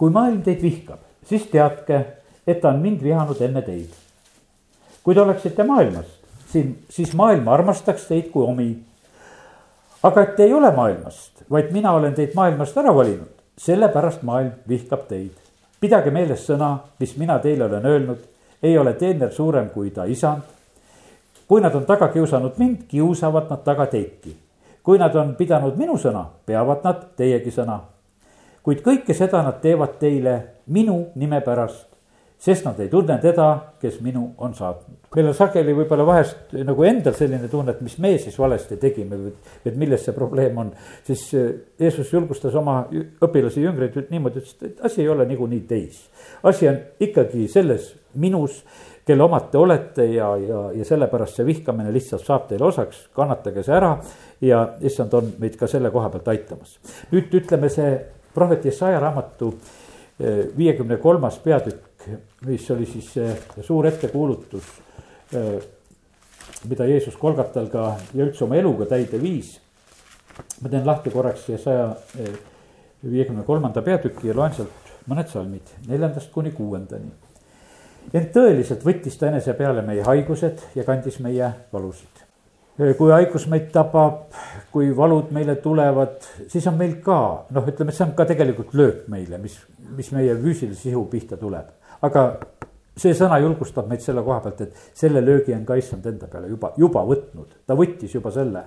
kui 0.00 0.08
maailm 0.08 0.40
teid 0.40 0.62
vihkab, 0.64 1.09
siis 1.30 1.46
teadke, 1.46 2.04
et 2.46 2.60
ta 2.60 2.72
on 2.74 2.80
mind 2.82 3.02
vihanud 3.02 3.40
enne 3.40 3.62
teid. 3.62 3.90
kui 5.02 5.14
te 5.14 5.20
oleksite 5.20 5.64
maailmas, 5.64 6.06
siin, 6.52 6.74
siis 6.90 7.14
maailm 7.16 7.48
armastaks 7.48 8.08
teid 8.08 8.30
kui 8.34 8.46
omi. 8.46 8.70
aga 10.02 10.22
et 10.22 10.34
te 10.36 10.42
ei 10.44 10.54
ole 10.54 10.72
maailmast, 10.76 11.44
vaid 11.50 11.70
mina 11.72 11.92
olen 11.92 12.14
teid 12.14 12.34
maailmast 12.34 12.76
ära 12.78 12.94
valinud, 12.94 13.30
sellepärast 13.58 14.22
maailm 14.22 14.50
vihkab 14.68 15.06
teid. 15.08 15.32
pidage 15.80 16.10
meeles 16.10 16.46
sõna, 16.50 16.76
mis 16.98 17.16
mina 17.16 17.38
teile 17.38 17.64
olen 17.64 17.86
öelnud, 17.86 18.18
ei 18.62 18.78
ole 18.78 18.92
teener 18.92 19.32
suurem 19.32 19.70
kui 19.70 19.90
ta 19.90 20.04
isand. 20.04 20.42
kui 21.48 21.60
nad 21.60 21.74
on 21.74 21.86
taga 21.86 22.08
kiusanud 22.08 22.58
mind, 22.58 22.86
kiusavad 22.88 23.50
nad 23.50 23.64
taga 23.64 23.86
teidki. 23.86 24.36
kui 24.82 24.98
nad 24.98 25.14
on 25.14 25.34
pidanud 25.36 25.76
minu 25.76 25.98
sõna, 25.98 26.24
peavad 26.46 26.84
nad 26.84 27.06
teiegi 27.16 27.50
sõna. 27.50 27.80
kuid 28.62 28.82
kõike 28.82 29.14
seda 29.14 29.42
nad 29.42 29.60
teevad 29.60 29.98
teile 29.98 30.40
minu 30.70 31.00
nime 31.18 31.40
pärast 31.44 31.90
sest 32.40 32.64
nad 32.64 32.78
ei 32.80 32.88
tunne 32.88 33.18
teda, 33.20 33.46
kes 33.80 33.98
minu 34.00 34.30
on 34.38 34.54
saatnud. 34.56 34.96
meil 35.14 35.26
on 35.28 35.34
sageli 35.36 35.74
võib-olla 35.76 36.06
vahest 36.08 36.54
nagu 36.64 36.84
endal 36.88 37.14
selline 37.18 37.48
tunne, 37.52 37.74
et 37.74 37.80
mis 37.84 37.98
me 38.00 38.14
siis 38.18 38.38
valesti 38.40 38.78
tegime 38.80 39.18
või, 39.20 39.32
et 39.66 39.76
milles 39.76 40.06
see 40.06 40.14
probleem 40.16 40.56
on. 40.58 40.70
siis 41.04 41.26
eh, 41.36 41.50
Jeesus 41.80 42.12
julgustas 42.12 42.54
oma 42.56 42.86
õpilasi, 42.90 43.64
jüngreid 43.66 43.98
niimoodi, 44.10 44.40
ütles, 44.40 44.56
et 44.70 44.80
asi 44.88 45.02
ei 45.02 45.08
ole 45.12 45.26
niikuinii 45.28 45.66
teis. 45.68 46.06
asi 46.42 46.68
on 46.68 46.78
ikkagi 47.00 47.48
selles 47.48 47.92
minus, 48.14 48.62
kelle 49.04 49.24
omad 49.24 49.50
te 49.52 49.58
olete 49.58 50.06
ja, 50.14 50.30
ja, 50.40 50.62
ja 50.80 50.84
sellepärast 50.84 51.36
see 51.36 51.46
vihkamine 51.46 51.92
lihtsalt 51.92 52.24
saab 52.24 52.48
teile 52.48 52.64
osaks, 52.70 53.08
kannatage 53.16 53.66
see 53.66 53.76
ära. 53.76 53.98
ja 54.40 54.62
issand 54.80 55.12
on 55.12 55.28
meid 55.38 55.60
ka 55.60 55.68
selle 55.68 55.92
koha 55.92 56.08
pealt 56.08 56.32
aitamas. 56.32 56.78
nüüd 57.12 57.36
ütleme 57.42 57.68
see 57.68 57.92
prohvet 58.32 58.64
Jesaja 58.64 59.00
raamatu 59.02 59.52
eh, 59.52 59.79
viiekümne 60.56 60.96
kolmas 61.00 61.38
peatükk 61.38 61.90
mis 62.46 62.70
oli 62.70 62.86
siis 62.86 63.08
see 63.14 63.32
suur 63.64 63.86
ettekuulutus, 63.88 64.68
mida 66.68 66.86
Jeesus 66.88 67.16
Kolgatal 67.20 67.68
ka 67.72 67.94
ja 68.14 68.24
üldse 68.24 68.44
oma 68.46 68.56
eluga 68.60 68.88
täide 68.88 69.20
viis. 69.20 69.58
ma 70.62 70.68
teen 70.72 70.86
lahti 70.86 71.10
korraks 71.10 71.44
siia 71.44 71.58
saja 71.58 71.88
viiekümne 73.04 73.42
kolmanda 73.44 73.82
peatüki 73.82 74.28
ja 74.28 74.36
loen 74.36 74.54
sealt 74.56 74.92
mõned 75.08 75.28
salmid, 75.28 75.74
neljandast 75.88 76.30
kuni 76.32 76.52
kuuendani. 76.56 77.10
ent 78.14 78.32
tõeliselt 78.32 78.84
võttis 78.84 79.18
ta 79.18 79.28
enese 79.28 79.52
peale 79.54 79.82
meie 79.82 80.02
haigused 80.02 80.64
ja 80.74 80.84
kandis 80.84 81.20
meie 81.20 81.52
valusid. 81.72 82.19
Kui 82.80 83.10
haigus 83.12 83.44
meid 83.52 83.66
tabab, 83.74 84.30
kui 84.72 84.86
valud 84.96 85.34
meile 85.36 85.58
tulevad, 85.60 86.22
siis 86.48 86.64
on 86.70 86.78
meil 86.80 86.94
ka 87.04 87.18
noh, 87.52 87.66
ütleme, 87.68 87.92
see 87.92 88.06
on 88.06 88.14
ka 88.16 88.24
tegelikult 88.30 88.72
löök 88.72 89.02
meile, 89.12 89.36
mis, 89.42 89.58
mis 89.96 90.08
meie 90.16 90.32
füüsilise 90.38 90.88
sihu 90.88 91.04
pihta 91.12 91.36
tuleb 91.36 91.76
aga 92.06 92.24
see 93.00 93.14
sõna 93.16 93.38
julgustab 93.40 93.88
meid 93.90 94.02
selle 94.04 94.22
koha 94.24 94.40
pealt, 94.44 94.60
et 94.64 94.98
selle 94.98 95.22
löögi 95.24 95.54
on 95.56 95.64
ka 95.68 95.76
issand 95.80 96.06
enda 96.10 96.28
peale 96.30 96.50
juba, 96.50 96.72
juba 96.80 97.04
võtnud, 97.08 97.56
ta 97.66 97.76
võttis 97.78 98.14
juba 98.16 98.32
selle. 98.34 98.64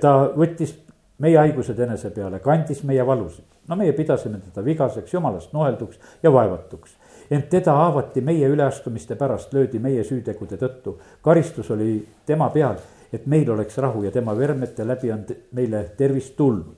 ta 0.00 0.12
võttis 0.36 0.74
meie 1.20 1.38
haigused 1.38 1.78
enese 1.84 2.10
peale, 2.14 2.40
kandis 2.44 2.82
meie 2.88 3.04
valusid. 3.06 3.44
no 3.68 3.76
meie 3.76 3.92
pidasime 3.92 4.40
teda 4.40 4.64
vigaseks, 4.64 5.12
jumalast 5.12 5.52
noelduks 5.52 5.98
ja 6.22 6.32
vaevatuks. 6.32 6.96
ent 7.30 7.48
teda 7.50 7.72
haavati 7.72 8.20
meie 8.20 8.48
üleastumiste 8.48 9.16
pärast, 9.16 9.52
löödi 9.52 9.78
meie 9.78 10.04
süütegude 10.04 10.56
tõttu. 10.56 10.98
karistus 11.22 11.70
oli 11.70 12.06
tema 12.26 12.50
peal, 12.50 12.76
et 13.12 13.26
meil 13.26 13.50
oleks 13.50 13.78
rahu 13.78 14.04
ja 14.04 14.10
tema 14.14 14.36
vermete 14.36 14.86
läbi 14.86 15.12
on 15.12 15.24
meile 15.56 15.84
tervist 15.96 16.36
tulnud. 16.36 16.76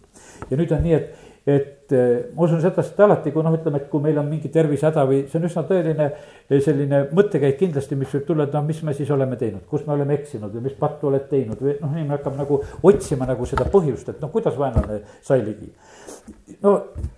ja 0.51 0.57
nüüd 0.57 0.73
on 0.73 0.83
nii, 0.83 0.95
et 0.95 1.29
et 1.47 1.93
eh, 1.93 2.31
ma 2.37 2.45
usun 2.45 2.61
sedasi, 2.61 2.93
et 2.93 3.01
alati, 3.01 3.31
kui 3.33 3.43
noh, 3.45 3.55
ütleme, 3.57 3.81
et 3.81 3.89
kui 3.91 4.03
meil 4.05 4.19
on 4.21 4.27
mingi 4.29 4.51
tervisehäda 4.53 5.07
või 5.09 5.23
see 5.31 5.39
on 5.41 5.47
üsna 5.49 5.63
tõeline 5.67 6.07
eh, 6.11 6.59
selline 6.63 7.01
mõttekäik 7.17 7.57
kindlasti, 7.63 7.97
mis 7.99 8.13
võib 8.13 8.27
tulla, 8.29 8.47
et 8.47 8.57
noh, 8.57 8.65
mis 8.67 8.83
me 8.87 8.93
siis 8.97 9.11
oleme 9.15 9.39
teinud, 9.41 9.65
kus 9.71 9.87
me 9.87 9.95
oleme 9.97 10.19
eksinud 10.19 10.53
või 10.53 10.67
mis 10.69 10.77
pattu 10.79 11.09
oled 11.09 11.25
teinud 11.31 11.63
või 11.65 11.79
noh, 11.81 11.95
inimene 11.97 12.19
hakkab 12.19 12.37
nagu 12.39 12.61
otsima 12.91 13.29
nagu 13.31 13.49
seda 13.49 13.67
põhjust, 13.73 14.13
et 14.13 14.21
noh, 14.21 14.33
kuidas 14.35 14.59
vaenlane 14.61 15.01
sai 15.27 15.41
ligi. 15.47 15.73
no 16.63 16.75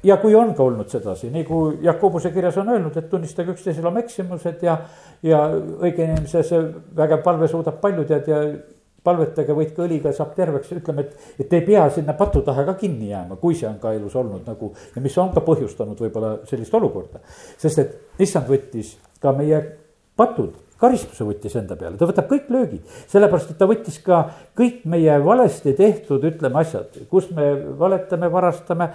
ja 0.07 0.17
kui 0.23 0.37
on 0.39 0.55
ka 0.55 0.65
olnud 0.65 0.93
sedasi, 0.93 1.33
nagu 1.35 1.65
Jakobuse 1.83 2.31
kirjas 2.33 2.61
on 2.63 2.71
öelnud, 2.73 2.97
et 2.97 3.11
tunnistage 3.11 3.57
üksteisele 3.57 3.91
oma 3.91 4.01
eksimused 4.07 4.63
ja, 4.63 4.79
ja 5.27 5.43
õige 5.53 6.07
inimese 6.07 6.45
see 6.47 6.63
vägev 6.97 7.27
palve 7.27 7.51
suudab 7.51 7.83
palju 7.83 8.07
tead 8.07 8.31
ja 8.31 8.45
palvetage, 9.05 9.55
võitke 9.57 9.85
õliga, 9.85 10.13
saab 10.15 10.35
terveks, 10.37 10.73
ütleme, 10.79 11.07
et, 11.07 11.31
et 11.45 11.55
ei 11.59 11.65
pea 11.67 11.89
sinna 11.91 12.15
patu 12.19 12.43
taha 12.47 12.65
ka 12.71 12.77
kinni 12.81 13.11
jääma, 13.11 13.39
kui 13.41 13.57
see 13.59 13.69
on 13.69 13.79
ka 13.83 13.95
elus 13.97 14.17
olnud 14.19 14.47
nagu 14.49 14.73
ja 14.95 15.03
mis 15.05 15.19
on 15.19 15.33
ka 15.35 15.45
põhjustanud 15.47 16.01
võib-olla 16.07 16.35
sellist 16.49 16.75
olukorda. 16.79 17.23
sest 17.59 17.83
et 17.83 18.23
issand 18.23 18.51
võttis 18.51 18.97
ka 19.23 19.35
meie 19.37 19.63
patud 20.17 20.55
karistuse 20.83 21.27
võttis 21.27 21.55
enda 21.59 21.77
peale, 21.79 21.97
ta 21.99 22.09
võtab 22.09 22.27
kõik 22.31 22.49
löögid, 22.53 22.83
sellepärast 23.11 23.53
et 23.53 23.59
ta 23.61 23.69
võttis 23.71 23.99
ka 24.03 24.23
kõik 24.59 24.83
meie 24.91 25.15
valesti 25.23 25.75
tehtud, 25.79 26.25
ütleme 26.27 26.59
asjad, 26.63 26.99
kus 27.11 27.29
me 27.37 27.53
valetame, 27.79 28.31
varastame, 28.33 28.91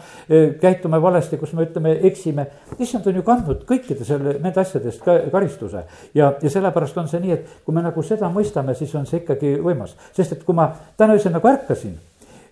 käitume 0.61 0.99
valesti, 1.03 1.39
kus 1.39 1.55
me 1.57 1.67
ütleme, 1.67 1.95
eksime. 2.11 2.47
issand 2.79 3.07
on 3.07 3.21
ju 3.21 3.25
kandnud 3.27 3.63
kõikide 3.69 4.07
selle, 4.07 4.35
nende 4.43 4.61
asjade 4.61 4.91
eest 4.91 5.03
ka 5.05 5.17
karistuse. 5.31 5.85
Ja, 6.17 6.33
ja 6.41 6.51
sellepärast 6.51 6.99
on 6.99 7.09
see 7.11 7.23
nii, 7.23 7.39
et 7.39 7.63
kui 7.65 7.75
me 7.75 7.85
nagu 7.85 8.03
seda 8.03 8.29
mõistame, 8.33 8.75
siis 8.77 8.93
on 8.99 9.07
see 9.09 9.23
ikkagi 9.23 9.55
võimas, 9.63 9.95
sest 10.15 10.37
et 10.37 10.45
kui 10.47 10.57
ma 10.57 10.69
täna 10.99 11.17
öösel 11.17 11.35
nagu 11.35 11.49
ärkasin, 11.49 11.97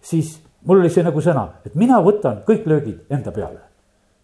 siis 0.05 0.37
mul 0.65 0.83
oli 0.83 0.93
see 0.93 1.05
nagu 1.05 1.21
sõna, 1.21 1.49
et 1.67 1.75
mina 1.75 1.99
võtan 2.03 2.43
kõik 2.47 2.67
löögid 2.69 3.13
enda 3.13 3.35
peale 3.35 3.74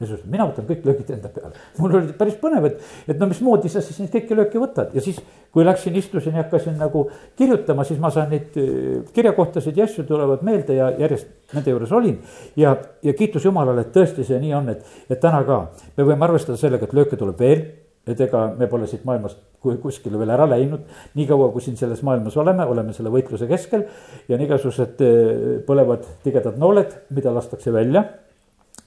Jeesus 0.01 0.24
mina 0.25 0.48
võtan 0.50 0.67
kõik 0.67 0.86
löögid 0.88 1.12
enda 1.15 1.29
peale. 1.34 1.53
mul 1.77 1.96
oli 2.00 2.15
päris 2.17 2.38
põnev, 2.41 2.67
et, 2.72 2.81
et 3.08 3.20
no 3.20 3.29
mismoodi 3.29 3.70
sa 3.72 3.84
siis 3.86 4.00
neid 4.01 4.13
kõiki 4.15 4.38
lööke 4.38 4.62
võtad 4.62 4.96
ja 4.98 5.03
siis, 5.03 5.20
kui 5.51 5.65
läksin, 5.67 5.96
istusin 6.00 6.36
ja 6.36 6.43
hakkasin 6.43 6.77
nagu 6.79 7.05
kirjutama, 7.39 7.86
siis 7.88 8.00
ma 8.01 8.12
saan 8.13 8.31
neid 8.34 8.58
äh, 8.60 9.03
kirjakohtasid 9.13 9.77
ja 9.77 9.88
asju 9.89 10.08
tulevad 10.10 10.46
meelde 10.48 10.79
ja 10.79 10.89
järjest 11.00 11.53
nende 11.55 11.75
juures 11.75 11.91
olin. 11.91 12.17
ja, 12.55 12.75
ja 13.03 13.13
kiitus 13.13 13.46
Jumalale, 13.46 13.86
et 13.86 13.93
tõesti 13.96 14.25
see 14.27 14.39
nii 14.41 14.58
on, 14.58 14.74
et, 14.75 14.98
et 15.10 15.22
täna 15.22 15.43
ka 15.48 15.62
me 15.98 16.08
võime 16.08 16.27
arvestada 16.27 16.58
sellega, 16.58 16.89
et 16.89 16.98
lööke 16.98 17.20
tuleb 17.20 17.39
veel 17.39 17.63
et 18.08 18.22
ega 18.25 18.48
me 18.58 18.65
pole 18.70 18.88
siit 18.89 19.03
maailmast 19.05 19.38
kuskile 19.62 20.17
veel 20.17 20.34
ära 20.34 20.48
läinud. 20.50 20.88
niikaua, 21.15 21.51
kui 21.53 21.62
siin 21.62 21.77
selles 21.77 22.01
maailmas 22.05 22.38
oleme, 22.41 22.65
oleme 22.65 22.96
selle 22.98 23.12
võitluse 23.13 23.48
keskel 23.50 23.86
ja 24.27 24.38
on 24.38 24.46
igasugused 24.48 25.03
äh, 25.05 25.62
põlevad 25.67 26.08
tigedad 26.24 26.58
nooled, 26.62 26.96
mida 27.13 27.34
lastakse 27.34 27.74
välja 27.74 28.08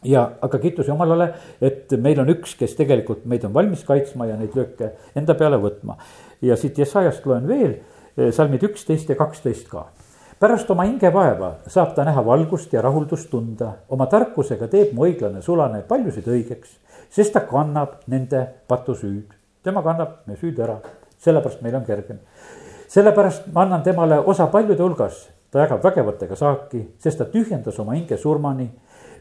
ja 0.05 0.25
aga 0.43 0.59
kiitus 0.59 0.89
Jumalale, 0.89 1.29
et 1.61 1.93
meil 2.01 2.21
on 2.21 2.31
üks, 2.35 2.55
kes 2.59 2.77
tegelikult 2.79 3.25
meid 3.31 3.45
on 3.49 3.55
valmis 3.55 3.85
kaitsma 3.87 4.29
ja 4.29 4.37
neid 4.39 4.55
lööke 4.57 4.93
enda 5.17 5.35
peale 5.39 5.59
võtma. 5.61 5.97
ja 6.43 6.57
siit 6.57 6.79
Jesajast 6.79 7.27
loen 7.27 7.49
veel 7.49 7.71
eh, 7.73 8.33
salmid 8.33 8.63
üksteist 8.63 9.09
ja 9.09 9.17
kaksteist 9.17 9.69
ka. 9.69 9.87
pärast 10.41 10.71
oma 10.71 10.85
hingevaeva 10.85 11.55
saab 11.67 11.95
ta 11.95 12.05
näha 12.05 12.25
valgust 12.25 12.73
ja 12.73 12.83
rahuldust 12.83 13.31
tunda, 13.31 13.73
oma 13.89 14.07
tarkusega 14.07 14.69
teeb 14.69 14.93
mu 14.93 15.07
õiglane 15.09 15.43
sulane 15.43 15.83
paljusid 15.89 16.29
õigeks, 16.29 16.77
sest 17.11 17.33
ta 17.33 17.41
kannab 17.41 18.03
nende 18.07 18.47
patusüüd. 18.69 19.33
tema 19.63 19.83
kannab 19.83 20.27
meie 20.27 20.37
süüd 20.37 20.59
ära, 20.61 20.81
sellepärast 21.19 21.63
meil 21.63 21.75
on 21.75 21.85
kergem. 21.85 22.19
sellepärast 22.89 23.53
ma 23.53 23.63
annan 23.63 23.83
temale 23.83 24.19
osa 24.21 24.47
paljude 24.47 24.83
hulgas, 24.83 25.31
ta 25.51 25.61
jagab 25.65 25.85
vägevatega 25.85 26.37
saaki, 26.37 26.89
sest 26.99 27.19
ta 27.19 27.25
tühjendas 27.25 27.79
oma 27.79 27.95
hinge 27.95 28.17
surmani 28.17 28.71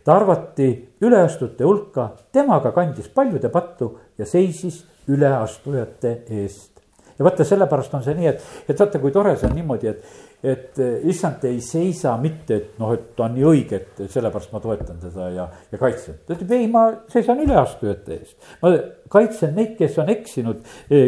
ta 0.04 0.18
arvati 0.18 0.70
üleastujate 1.04 1.68
hulka, 1.68 2.10
temaga 2.32 2.74
kandis 2.76 3.08
paljude 3.14 3.50
pattu 3.54 3.94
ja 4.18 4.28
seisis 4.28 4.84
üleastujate 5.08 6.20
eest. 6.30 6.72
ja 7.18 7.26
vaata, 7.26 7.46
sellepärast 7.46 7.94
on 7.94 8.04
see 8.04 8.16
nii, 8.18 8.30
et, 8.32 8.46
et 8.70 8.80
vaata, 8.80 9.00
kui 9.00 9.12
tore 9.14 9.36
see 9.38 9.46
on 9.46 9.54
niimoodi, 9.54 9.92
et, 9.92 10.22
et 10.44 10.80
issand 11.12 11.44
ei 11.46 11.60
seisa 11.62 12.16
mitte, 12.20 12.56
et 12.56 12.80
noh, 12.82 12.90
et 12.96 13.12
ta 13.16 13.28
on 13.28 13.36
nii 13.36 13.46
õige, 13.48 13.80
et 13.80 14.02
sellepärast 14.12 14.52
ma 14.56 14.62
toetan 14.64 14.98
teda 15.04 15.30
ja, 15.32 15.46
ja 15.72 15.80
kaitsen. 15.80 16.18
ta 16.26 16.34
ütleb, 16.36 16.56
ei, 16.58 16.68
ma 16.72 16.88
seisan 17.14 17.44
üleastujate 17.46 18.18
eest. 18.18 18.50
ma 18.64 18.74
kaitsen 19.14 19.54
neid, 19.56 19.76
kes 19.78 20.00
on 20.02 20.10
eksinud, 20.10 20.64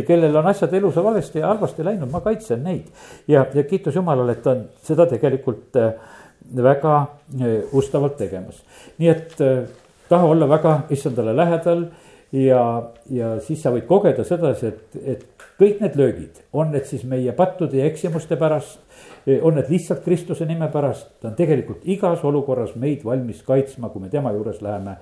kellel 0.07 0.39
on 0.39 0.51
asjad 0.51 0.75
elus 0.77 0.99
valesti 1.01 1.41
ja 1.41 1.49
halvasti 1.51 1.87
läinud, 1.87 2.11
ma 2.13 2.21
kaitsen 2.23 2.63
neid. 2.63 2.91
ja, 3.27 3.47
ja 3.53 3.65
kiitus 3.65 3.97
Jumalale, 3.97 4.37
et 4.37 4.45
ta 4.45 4.53
on 4.53 4.67
seda 4.85 5.09
tegelikult 5.09 5.81
äh, 5.81 6.14
väga 6.53 7.05
eh, 7.41 7.63
ustavalt 7.73 8.17
tegemas. 8.17 8.61
nii 8.97 9.09
et 9.09 9.41
eh, 9.41 9.63
taha 10.09 10.25
olla 10.25 10.49
väga 10.49 10.79
issandale 10.89 11.35
lähedal 11.35 11.85
ja, 12.31 12.91
ja 13.09 13.39
siis 13.41 13.63
sa 13.63 13.71
võid 13.73 13.87
kogeda 13.87 14.23
sedasi, 14.23 14.67
et, 14.67 14.97
et 15.05 15.45
kõik 15.59 15.81
need 15.81 15.95
löögid, 15.95 16.41
on 16.53 16.71
need 16.71 16.85
siis 16.85 17.03
meie 17.07 17.31
pattude 17.33 17.79
ja 17.79 17.85
eksimuste 17.89 18.37
pärast, 18.37 18.79
eh, 19.25 19.39
on 19.41 19.57
need 19.57 19.69
lihtsalt 19.71 20.03
Kristuse 20.05 20.45
nime 20.45 20.69
pärast, 20.71 21.07
ta 21.21 21.31
on 21.31 21.37
tegelikult 21.37 21.85
igas 21.89 22.23
olukorras 22.23 22.75
meid 22.75 23.05
valmis 23.05 23.41
kaitsma, 23.45 23.89
kui 23.89 24.03
me 24.03 24.09
tema 24.09 24.33
juures 24.35 24.61
läheme 24.61 24.97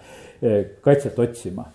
kaitset 0.83 1.19
otsima. 1.19 1.65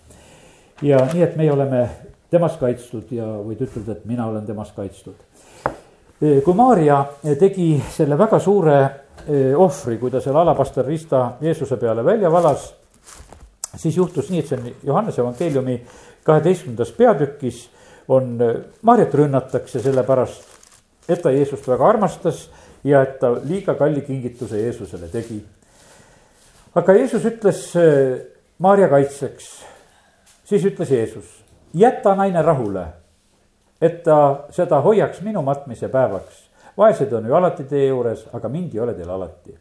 ja 0.83 0.99
nii, 1.13 1.23
et 1.23 1.37
meie 1.37 1.53
oleme 1.53 1.89
temas 2.31 2.57
kaitstud 2.61 3.11
ja 3.11 3.25
võid 3.25 3.63
ütelda, 3.65 3.97
et 3.97 4.05
mina 4.05 4.27
olen 4.29 4.47
temas 4.47 4.73
kaitstud. 4.77 5.17
kui 6.21 6.55
Maarja 6.55 7.05
tegi 7.39 7.83
selle 7.95 8.19
väga 8.19 8.39
suure 8.39 8.79
ohvri, 9.57 9.99
kui 9.99 10.11
ta 10.11 10.21
selle 10.21 10.39
alapastel 10.41 10.87
rista 10.87 11.33
Jeesuse 11.41 11.77
peale 11.77 12.05
välja 12.05 12.31
valas, 12.33 12.75
siis 13.77 13.97
juhtus 13.97 14.31
nii, 14.31 14.41
et 14.41 14.49
see 14.49 14.59
on 14.59 14.71
Johannese 14.91 15.23
evangeeliumi 15.23 15.81
kaheteistkümnendas 16.25 16.93
peatükis 16.97 17.67
on, 18.09 18.39
Marjat 18.83 19.15
rünnatakse 19.15 19.81
sellepärast, 19.81 20.45
et 21.09 21.23
ta 21.23 21.33
Jeesust 21.33 21.69
väga 21.69 21.89
armastas 21.89 22.49
ja 22.85 23.03
et 23.03 23.19
ta 23.21 23.33
liiga 23.45 23.75
kalli 23.75 24.03
kingituse 24.07 24.61
Jeesusele 24.61 25.09
tegi. 25.13 25.43
aga 26.75 26.93
Jeesus 26.93 27.25
ütles 27.25 27.73
Maarja 28.59 28.89
kaitseks, 28.89 29.45
siis 30.45 30.65
ütles 30.65 30.91
Jeesus, 30.91 31.27
jäta 31.75 32.15
naine 32.15 32.43
rahule, 32.43 32.87
et 33.81 34.03
ta 34.03 34.49
seda 34.51 34.81
hoiaks 34.83 35.21
minu 35.23 35.43
matmise 35.43 35.89
päevaks. 35.89 36.48
Vaesed 36.79 37.13
on 37.13 37.27
ju 37.27 37.35
alati 37.35 37.67
teie 37.69 37.89
juures, 37.89 38.29
aga 38.33 38.49
mind 38.53 38.75
ei 38.75 38.81
ole 38.81 38.95
teil 38.95 39.11
alati. 39.11 39.57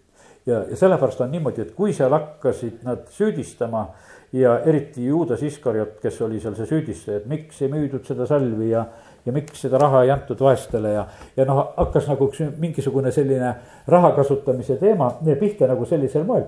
ja, 0.45 0.63
ja 0.69 0.75
sellepärast 0.77 1.21
on 1.21 1.31
niimoodi, 1.31 1.61
et 1.61 1.73
kui 1.75 1.93
seal 1.93 2.13
hakkasid 2.13 2.85
nad 2.87 3.07
süüdistama 3.11 3.87
ja 4.33 4.59
eriti 4.59 5.05
Juudas 5.05 5.43
Iskariot, 5.43 5.97
kes 6.01 6.21
oli 6.21 6.39
seal 6.39 6.55
see 6.55 6.69
süüdistaja, 6.69 7.21
et 7.21 7.27
miks 7.27 7.61
ei 7.61 7.71
müüdud 7.71 8.05
seda 8.07 8.27
salvi 8.29 8.71
ja 8.71 8.85
ja 9.27 9.33
miks 9.33 9.61
seda 9.61 9.79
raha 9.81 10.05
ei 10.05 10.11
antud 10.11 10.39
vaestele 10.39 10.93
ja, 10.93 11.03
ja 11.35 11.45
noh, 11.45 11.59
hakkas 11.75 12.07
nagu 12.07 12.29
üks 12.29 12.39
mingisugune 12.61 13.11
selline 13.11 13.49
raha 13.91 14.13
kasutamise 14.15 14.77
teema 14.79 15.09
pihta 15.39 15.67
nagu 15.67 15.85
sellisel 15.85 16.23
moel. 16.23 16.45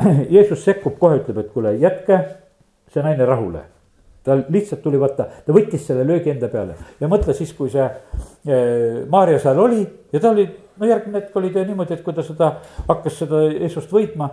Jeesus 0.34 0.64
sekkub 0.64 0.96
kohe, 0.98 1.20
ütleb, 1.20 1.42
et 1.42 1.50
kuule, 1.52 1.74
jätke 1.76 2.22
see 2.92 3.04
naine 3.04 3.26
rahule. 3.28 3.66
Ta 4.24 4.36
lihtsalt 4.48 4.82
tuli 4.82 5.00
vaata, 5.00 5.26
ta 5.46 5.54
võttis 5.54 5.86
selle 5.86 6.04
löögi 6.06 6.30
enda 6.30 6.48
peale 6.52 6.76
ja 7.00 7.08
mõtle 7.10 7.34
siis, 7.36 7.52
kui 7.58 7.70
see 7.72 7.84
eh, 7.84 9.02
Maarja 9.10 9.40
seal 9.42 9.58
oli 9.62 9.82
ja 10.12 10.20
ta 10.20 10.30
oli, 10.30 10.46
no 10.78 10.90
järgmine 10.90 11.22
hetk 11.22 11.36
oli 11.40 11.50
ta 11.54 11.64
niimoodi, 11.66 11.98
et 11.98 12.04
kui 12.06 12.14
ta 12.14 12.24
seda 12.26 12.54
hakkas 12.88 13.18
seda 13.24 13.42
Jeesust 13.50 13.92
võitma. 13.92 14.30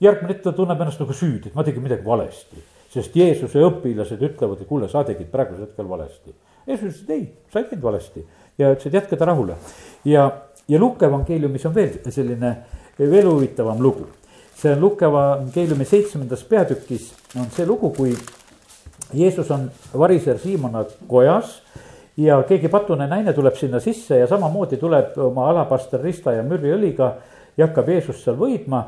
järgmine 0.00 0.34
hetk 0.34 0.42
ta 0.42 0.52
tunneb 0.52 0.80
ennast 0.80 1.02
nagu 1.02 1.12
süüdi, 1.12 1.50
et 1.50 1.58
ma 1.58 1.64
tegin 1.66 1.82
midagi 1.82 2.06
valesti 2.06 2.62
sest 2.94 3.16
Jeesuse 3.18 3.62
õpilased 3.66 4.22
ütlevad, 4.22 4.60
et 4.60 4.68
kuule, 4.68 4.88
sa 4.88 5.02
tegid 5.06 5.30
praegusel 5.32 5.66
hetkel 5.66 5.88
valesti 5.88 6.34
Jeesus 6.66 6.84
ütles, 6.84 7.02
et 7.02 7.10
ei, 7.10 7.24
sa 7.52 7.60
ei 7.60 7.68
teinud 7.70 7.84
valesti 7.84 8.24
ja 8.58 8.70
ütles, 8.72 8.88
et 8.88 8.98
jätka 9.00 9.18
ta 9.18 9.28
rahule. 9.28 9.56
ja, 10.04 10.28
ja 10.68 10.80
Luuke 10.80 11.06
evangeeliumis 11.06 11.66
on 11.66 11.74
veel 11.74 11.98
selline 12.10 12.54
veel 12.98 13.26
huvitavam 13.28 13.82
lugu. 13.82 14.06
see 14.54 14.72
on 14.72 14.80
Luuke 14.80 15.04
evangeeliumi 15.04 15.84
seitsmendas 15.84 16.44
peatükis 16.44 17.12
on 17.36 17.50
see 17.50 17.66
lugu, 17.66 17.90
kui 17.90 18.14
Jeesus 19.12 19.50
on 19.50 19.68
variser 19.98 20.38
Siimona 20.38 20.84
kojas 21.08 21.58
ja 22.16 22.42
keegi 22.48 22.70
patune 22.70 23.06
naine 23.10 23.32
tuleb 23.32 23.56
sinna 23.58 23.80
sisse 23.80 24.18
ja 24.18 24.26
samamoodi 24.30 24.78
tuleb 24.80 25.18
oma 25.18 25.48
alapaster 25.50 26.00
rista 26.02 26.32
ja 26.32 26.42
mürriõliga 26.46 27.10
ja 27.56 27.68
hakkab 27.68 27.90
Jeesust 27.90 28.24
seal 28.24 28.38
võidma. 28.38 28.84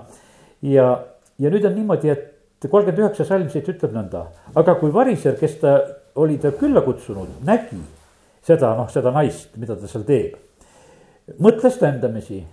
ja, 0.63 0.87
ja 1.39 1.51
nüüd 1.51 1.67
on 1.67 1.75
niimoodi, 1.75 2.11
et 2.11 2.69
kolmkümmend 2.71 3.03
üheksa 3.05 3.27
salm 3.29 3.51
siit 3.53 3.69
ütleb 3.69 3.93
nõnda, 3.95 4.27
aga 4.55 4.75
kui 4.81 4.93
variser, 4.95 5.37
kes 5.39 5.59
ta 5.61 5.77
oli 6.17 6.39
ta 6.41 6.51
külla 6.57 6.81
kutsunud, 6.83 7.29
nägi 7.45 7.79
seda, 8.47 8.73
noh, 8.79 8.89
seda 8.91 9.13
naist, 9.15 9.53
mida 9.61 9.77
ta 9.77 9.89
seal 9.91 10.07
teeb. 10.09 10.37
mõtles 11.43 11.79
ta 11.79 11.89
endamisi, 11.91 12.45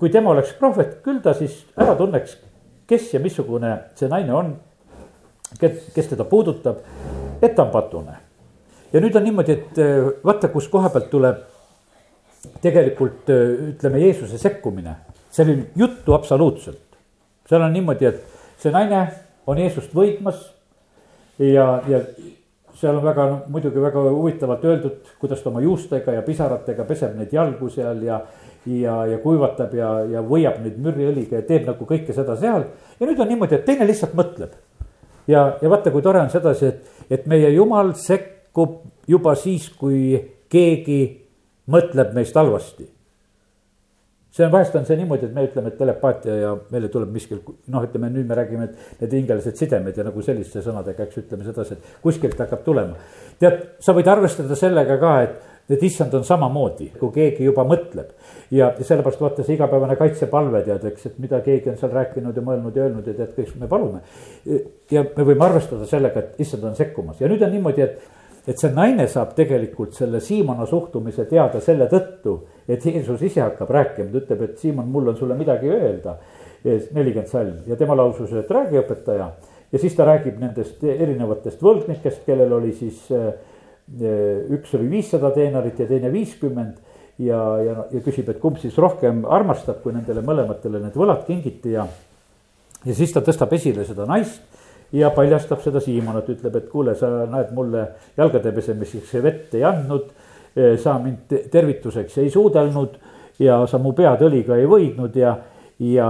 kui 0.00 0.10
tema 0.10 0.32
oleks 0.32 0.54
prohvet, 0.58 1.00
küll 1.04 1.20
ta 1.22 1.34
siis 1.36 1.64
ära 1.76 1.94
tunneks, 1.98 2.38
kes 2.88 3.12
ja 3.14 3.20
missugune 3.20 3.72
see 3.94 4.08
naine 4.08 4.34
on, 4.34 4.54
kes 5.58 6.08
teda 6.12 6.24
puudutab, 6.24 6.80
et 7.42 7.54
ta 7.54 7.64
on 7.64 7.72
patune. 7.74 8.16
ja 8.92 9.02
nüüd 9.02 9.16
on 9.16 9.24
niimoodi, 9.24 9.52
et 9.52 9.78
äh, 9.82 10.08
vaata, 10.24 10.48
kus 10.48 10.68
koha 10.72 10.90
pealt 10.94 11.10
tuleb 11.10 11.42
tegelikult 12.62 13.30
äh, 13.30 13.70
ütleme, 13.72 14.00
Jeesuse 14.04 14.38
sekkumine, 14.38 14.96
see 15.30 15.44
oli 15.44 15.58
juttu 15.76 16.14
absoluutselt. 16.14 16.98
seal 17.48 17.62
on 17.62 17.72
niimoodi, 17.72 18.06
et 18.06 18.22
see 18.62 18.72
naine 18.74 19.06
on 19.46 19.58
Jeesust 19.58 19.94
võitmas 19.94 20.40
ja, 21.38 21.82
ja 21.88 22.00
seal 22.76 22.96
on 22.96 23.04
väga, 23.04 23.26
noh 23.30 23.44
muidugi 23.52 23.80
väga 23.80 24.02
huvitavalt 24.04 24.64
öeldud, 24.64 25.12
kuidas 25.20 25.42
ta 25.42 25.50
oma 25.50 25.62
juustega 25.64 26.12
ja 26.18 26.24
pisaratega 26.26 26.84
peseb 26.88 27.16
neid 27.16 27.32
jalgu 27.32 27.70
seal 27.72 28.02
ja. 28.04 28.20
ja, 28.66 28.96
ja 29.06 29.18
kuivatab 29.22 29.74
ja, 29.74 29.90
ja 30.10 30.22
võiab 30.26 30.60
neid 30.64 30.78
mürriõliga 30.82 31.40
ja 31.40 31.46
teeb 31.48 31.68
nagu 31.68 31.88
kõike 31.88 32.16
seda 32.16 32.36
seal. 32.40 32.68
ja 33.00 33.08
nüüd 33.08 33.20
on 33.20 33.30
niimoodi, 33.32 33.60
et 33.60 33.64
teine 33.68 33.86
lihtsalt 33.88 34.16
mõtleb. 34.18 34.56
Ja, 35.28 35.46
ja 35.62 35.70
vaata, 35.70 35.92
kui 35.94 36.02
tore 36.02 36.22
on 36.24 36.32
sedasi, 36.32 36.72
et, 36.72 37.06
et 37.10 37.30
meie 37.30 37.50
jumal 37.54 37.94
sekkub 38.00 38.82
juba 39.08 39.34
siis, 39.38 39.68
kui 39.78 40.16
keegi 40.50 41.00
mõtleb 41.72 42.14
meist 42.14 42.36
halvasti 42.38 42.86
see 44.36 44.44
on, 44.44 44.52
vahest 44.52 44.74
on 44.76 44.84
see 44.84 44.98
niimoodi, 45.00 45.30
et 45.30 45.34
me 45.34 45.46
ütleme, 45.46 45.72
et 45.72 45.78
telepaatia 45.80 46.34
ja 46.36 46.52
meile 46.72 46.90
tuleb 46.92 47.12
miskil, 47.14 47.40
noh, 47.72 47.84
ütleme 47.86 48.10
nüüd 48.12 48.28
me 48.28 48.36
räägime, 48.36 48.68
et 48.68 49.00
need 49.00 49.14
hingelised 49.20 49.56
sidemed 49.56 49.96
ja 49.96 50.04
nagu 50.04 50.24
selliste 50.24 50.60
sõnadega, 50.64 51.06
eks 51.06 51.22
ütleme 51.22 51.46
sedasi, 51.46 51.78
et 51.78 52.02
kuskilt 52.04 52.36
hakkab 52.42 52.64
tulema. 52.66 52.98
tead, 53.40 53.62
sa 53.80 53.94
võid 53.96 54.10
arvestada 54.12 54.58
sellega 54.58 54.98
ka, 55.00 55.14
et, 55.24 55.54
et 55.70 55.82
issand 55.82 56.14
on 56.14 56.24
samamoodi, 56.24 56.92
kui 56.98 57.12
keegi 57.14 57.44
juba 57.44 57.64
mõtleb. 57.66 58.12
ja 58.50 58.70
sellepärast 58.78 59.20
vaata 59.20 59.42
see 59.42 59.56
igapäevane 59.56 59.96
kaitsepalve 59.98 60.62
tead, 60.62 60.84
eks, 60.92 61.06
et 61.06 61.16
mida 61.18 61.40
keegi 61.42 61.72
on 61.72 61.78
seal 61.80 61.90
rääkinud 61.90 62.36
ja 62.36 62.42
mõelnud 62.42 62.76
ja 62.76 62.84
öelnud 62.86 63.06
ja 63.06 63.14
tead, 63.14 63.32
kõik 63.34 63.56
me 63.60 63.68
palume. 63.70 64.02
ja 64.90 65.02
me 65.16 65.24
võime 65.24 65.48
arvestada 65.48 65.86
sellega, 65.86 66.20
et 66.22 66.44
issand 66.46 66.64
on 66.64 66.76
sekkumas 66.78 67.20
ja 67.20 67.28
nüüd 67.28 67.42
on 67.42 67.52
niimoodi, 67.56 67.82
et 67.82 68.14
et 68.46 68.60
see 68.62 68.70
naine 68.70 69.08
saab 69.10 69.32
tegelikult 69.34 69.96
selle 69.96 70.20
Siimona 70.22 70.66
suhtumise 70.70 71.24
teada 71.26 71.60
selle 71.62 71.88
tõttu, 71.90 72.36
et 72.68 72.84
Jeesus 72.86 73.24
ise 73.26 73.42
hakkab 73.42 73.72
rääkima, 73.74 74.12
ta 74.12 74.20
ütleb, 74.20 74.44
et 74.46 74.60
Siimon, 74.62 74.86
mul 74.90 75.10
on 75.10 75.18
sulle 75.18 75.34
midagi 75.38 75.70
öelda. 75.70 76.18
nelikümmend 76.66 77.28
salm 77.30 77.58
ja 77.66 77.76
tema 77.76 77.94
lausus, 77.94 78.32
et 78.32 78.48
räägi, 78.50 78.78
õpetaja. 78.80 79.26
ja 79.72 79.78
siis 79.78 79.94
ta 79.94 80.04
räägib 80.04 80.38
nendest 80.40 80.82
erinevatest 80.84 81.62
võlgnikest, 81.62 82.24
kellel 82.26 82.52
oli 82.52 82.72
siis 82.72 83.10
eh, 83.10 83.34
üks 83.86 84.74
oli 84.74 84.88
viissada 84.90 85.30
teenorit 85.30 85.78
ja 85.78 85.86
teine 85.86 86.10
viiskümmend 86.10 86.80
ja, 87.22 87.38
ja, 87.62 87.76
ja 87.92 88.02
küsib, 88.04 88.28
et 88.30 88.40
kumb 88.42 88.58
siis 88.60 88.76
rohkem 88.80 89.24
armastab, 89.30 89.78
kui 89.84 89.94
nendele 89.94 90.24
mõlematele 90.26 90.82
need 90.82 90.98
võlad 90.98 91.22
kingiti 91.28 91.76
ja. 91.76 91.86
ja 92.84 92.96
siis 92.96 93.14
ta 93.14 93.22
tõstab 93.24 93.54
esile 93.56 93.86
seda 93.86 94.08
naist 94.08 94.42
ja 94.92 95.10
paljastab 95.10 95.62
seda 95.64 95.80
Siimonat, 95.82 96.28
ütleb, 96.30 96.56
et 96.60 96.68
kuule, 96.70 96.94
sa 96.98 97.08
näed 97.30 97.52
mulle 97.56 97.86
jalgade 98.18 98.52
pesemiseks 98.54 99.16
vett 99.22 99.56
ei 99.58 99.64
andnud. 99.66 100.12
Eh, 100.56 100.76
sa 100.80 100.94
mind 101.02 101.32
tervituseks 101.52 102.16
ei 102.22 102.30
suudelnud 102.32 102.94
ja 103.42 103.58
sa 103.68 103.76
mu 103.82 103.92
pead 103.92 104.22
õliga 104.24 104.56
ei 104.56 104.64
võidnud 104.68 105.16
ja, 105.20 105.34
ja, 105.84 106.06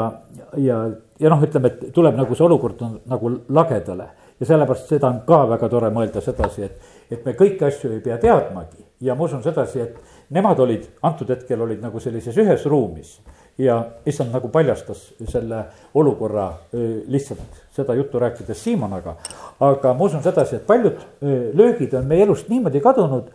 ja, 0.63 0.77
ja 1.19 1.33
noh, 1.33 1.43
ütleme, 1.43 1.73
et 1.73 1.89
tuleb 1.95 2.15
nagu 2.15 2.37
see 2.39 2.47
olukord 2.47 2.85
on 2.87 3.01
nagu 3.11 3.33
lagedale. 3.49 4.07
ja 4.41 4.47
sellepärast 4.47 4.93
seda 4.93 5.09
on 5.09 5.23
ka 5.27 5.41
väga 5.49 5.69
tore 5.73 5.91
mõelda 5.91 6.21
sedasi, 6.23 6.63
et, 6.69 6.96
et 7.11 7.25
me 7.25 7.35
kõiki 7.39 7.67
asju 7.67 7.93
ei 7.95 8.03
pea 8.05 8.19
teadmagi 8.23 8.85
ja 9.01 9.15
ma 9.15 9.25
usun 9.25 9.43
sedasi, 9.45 9.81
et 9.81 10.31
nemad 10.35 10.61
olid, 10.61 10.87
antud 11.03 11.31
hetkel 11.31 11.61
olid 11.63 11.83
nagu 11.85 12.01
sellises 12.01 12.37
ühes 12.41 12.65
ruumis 12.67 13.19
ja 13.59 13.79
issand 14.07 14.35
nagu 14.35 14.49
paljastas 14.53 15.03
selle 15.31 15.63
olukorra 15.97 16.49
lihtsalt 17.09 17.63
seda 17.77 17.95
juttu 17.97 18.19
rääkides 18.21 18.65
Siimonaga. 18.65 19.17
aga 19.61 19.95
ma 19.95 20.05
usun 20.05 20.23
sedasi, 20.23 20.57
et 20.57 20.67
paljud 20.67 20.99
löögid 21.55 21.95
on 21.95 22.07
meie 22.07 22.23
elust 22.25 22.49
niimoodi 22.49 22.81
kadunud, 22.81 23.31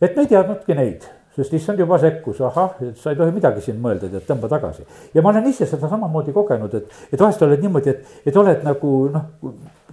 et 0.00 0.16
me 0.16 0.22
ei 0.22 0.28
teadnudki 0.28 0.74
neid 0.74 1.08
sest 1.36 1.54
issand 1.56 1.80
juba 1.80 1.96
sekkus, 1.98 2.40
ahah, 2.44 2.74
et 2.84 2.98
sa 3.00 3.12
ei 3.12 3.16
tohi 3.16 3.32
midagi 3.32 3.62
siin 3.64 3.78
mõelda, 3.80 4.10
tead, 4.12 4.24
tõmba 4.28 4.50
tagasi. 4.52 4.84
ja 5.14 5.22
ma 5.24 5.30
olen 5.30 5.46
ise 5.48 5.66
seda 5.66 5.88
samamoodi 5.88 6.32
kogenud, 6.32 6.74
et, 6.76 6.98
et 7.12 7.20
vahest 7.20 7.42
oled 7.42 7.62
niimoodi, 7.62 7.94
et, 7.94 8.18
et 8.28 8.36
oled 8.36 8.66
nagu 8.66 8.90
noh, 9.14 9.30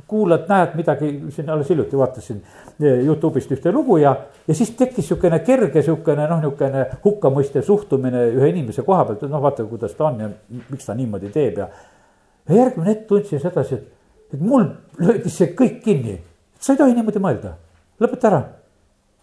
kuulad, 0.09 0.47
näed 0.49 0.75
midagi, 0.79 1.11
siin 1.33 1.49
alles 1.53 1.69
hiljuti 1.69 1.97
vaatasin 1.97 2.41
eh, 2.41 3.05
Youtube'ist 3.05 3.53
ühte 3.55 3.71
lugu 3.75 3.99
ja, 4.01 4.15
ja 4.47 4.57
siis 4.57 4.73
tekkis 4.77 5.07
sihukene 5.11 5.39
kerge 5.45 5.83
sihukene 5.85 6.27
noh, 6.29 6.41
nihukene 6.43 6.85
hukkamõistev 7.05 7.65
suhtumine 7.67 8.25
ühe 8.33 8.51
inimese 8.53 8.85
koha 8.87 9.05
pealt, 9.07 9.23
et 9.23 9.33
noh, 9.33 9.43
vaata, 9.43 9.65
kuidas 9.69 9.95
ta 9.97 10.09
on 10.09 10.21
ja 10.25 10.29
miks 10.59 10.89
ta 10.89 10.97
niimoodi 10.97 11.31
teeb 11.33 11.61
ja. 11.63 11.69
ja 12.49 12.61
järgmine 12.63 12.93
hetk 12.93 13.07
tundsin 13.09 13.43
sedasi, 13.43 13.79
et, 13.79 14.31
et 14.33 14.41
mul 14.41 14.65
löödi 15.01 15.33
see 15.33 15.53
kõik 15.57 15.83
kinni, 15.85 16.19
sa 16.59 16.73
ei 16.73 16.81
tohi 16.81 16.97
niimoodi 16.97 17.21
mõelda, 17.23 17.53
lõpeta 18.01 18.33
ära 18.33 18.43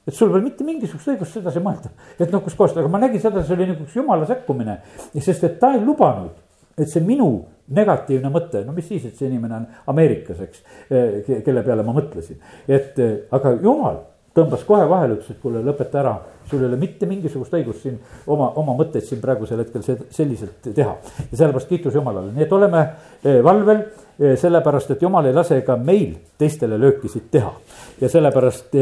et 0.07 0.14
sul 0.14 0.31
veel 0.31 0.44
mitte 0.44 0.64
mingisugust 0.64 1.11
õigust 1.11 1.35
sedasi 1.35 1.61
mõelda, 1.62 1.90
et 2.18 2.31
noh, 2.31 2.42
kuskohast, 2.44 2.79
aga 2.79 2.90
ma 2.90 3.01
nägin 3.03 3.22
seda, 3.22 3.42
see 3.42 3.57
oli 3.57 3.72
nagu 3.72 3.83
üks 3.83 3.96
jumala 3.99 4.27
sekkumine. 4.29 4.79
sest 5.18 5.44
et 5.44 5.59
ta 5.59 5.72
ei 5.75 5.83
lubanud, 5.83 6.31
et 6.77 6.91
see 6.91 7.05
minu 7.05 7.31
negatiivne 7.77 8.31
mõte, 8.33 8.62
no 8.67 8.75
mis 8.77 8.87
siis, 8.89 9.09
et 9.09 9.19
see 9.19 9.31
inimene 9.31 9.57
on 9.59 9.65
Ameerikas, 9.93 10.43
eks. 10.45 10.62
Eh, 10.91 11.41
kelle 11.45 11.65
peale 11.67 11.85
ma 11.87 11.95
mõtlesin, 11.97 12.39
et 12.69 12.99
eh, 13.03 13.17
aga 13.35 13.57
jumal 13.62 14.03
tõmbas 14.37 14.67
kohe 14.69 14.85
vahele, 14.89 15.17
ütles, 15.17 15.33
et 15.33 15.41
kuule, 15.43 15.62
lõpeta 15.65 16.03
ära. 16.03 16.17
sul 16.47 16.61
ei 16.61 16.67
ole 16.69 16.77
mitte 16.79 17.07
mingisugust 17.11 17.55
õigust 17.59 17.83
siin 17.83 17.97
oma, 18.27 18.53
oma 18.61 18.77
mõtteid 18.79 19.03
siin 19.03 19.21
praegusel 19.21 19.59
hetkel 19.65 19.83
selliselt 20.11 20.69
teha. 20.75 20.97
ja 21.31 21.39
sellepärast 21.39 21.69
kiitus 21.69 21.95
Jumalale, 21.95 22.33
nii 22.33 22.45
et 22.45 22.53
oleme 22.53 22.83
eh, 23.25 23.41
valvel 23.43 23.87
sellepärast, 24.17 24.91
et 24.91 25.03
Jumal 25.03 25.27
ei 25.27 25.35
lase 25.35 25.61
ka 25.65 25.77
meil 25.77 26.15
teistele 26.39 26.79
löökisid 26.81 27.27
teha 27.31 27.53
ja 28.01 28.09
sellepärast 28.09 28.77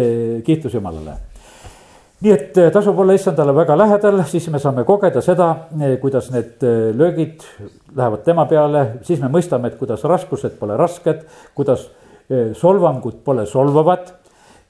kiitus 0.44 0.74
Jumalale 0.74 1.16
nii 2.24 2.32
et 2.32 2.58
tasub 2.72 2.98
olla 3.02 3.12
issandale 3.16 3.52
väga 3.52 3.76
lähedal, 3.76 4.22
siis 4.28 4.46
me 4.52 4.60
saame 4.62 4.86
kogeda 4.88 5.20
seda, 5.24 5.48
kuidas 6.00 6.30
need 6.32 6.62
löögid 6.96 7.44
lähevad 7.96 8.22
tema 8.24 8.46
peale, 8.48 8.84
siis 9.04 9.20
me 9.20 9.28
mõistame, 9.32 9.68
et 9.68 9.76
kuidas 9.80 10.06
raskused 10.08 10.56
pole 10.60 10.78
rasked, 10.80 11.20
kuidas 11.54 11.90
solvangud 12.56 13.20
pole 13.24 13.44
solvavad. 13.46 14.12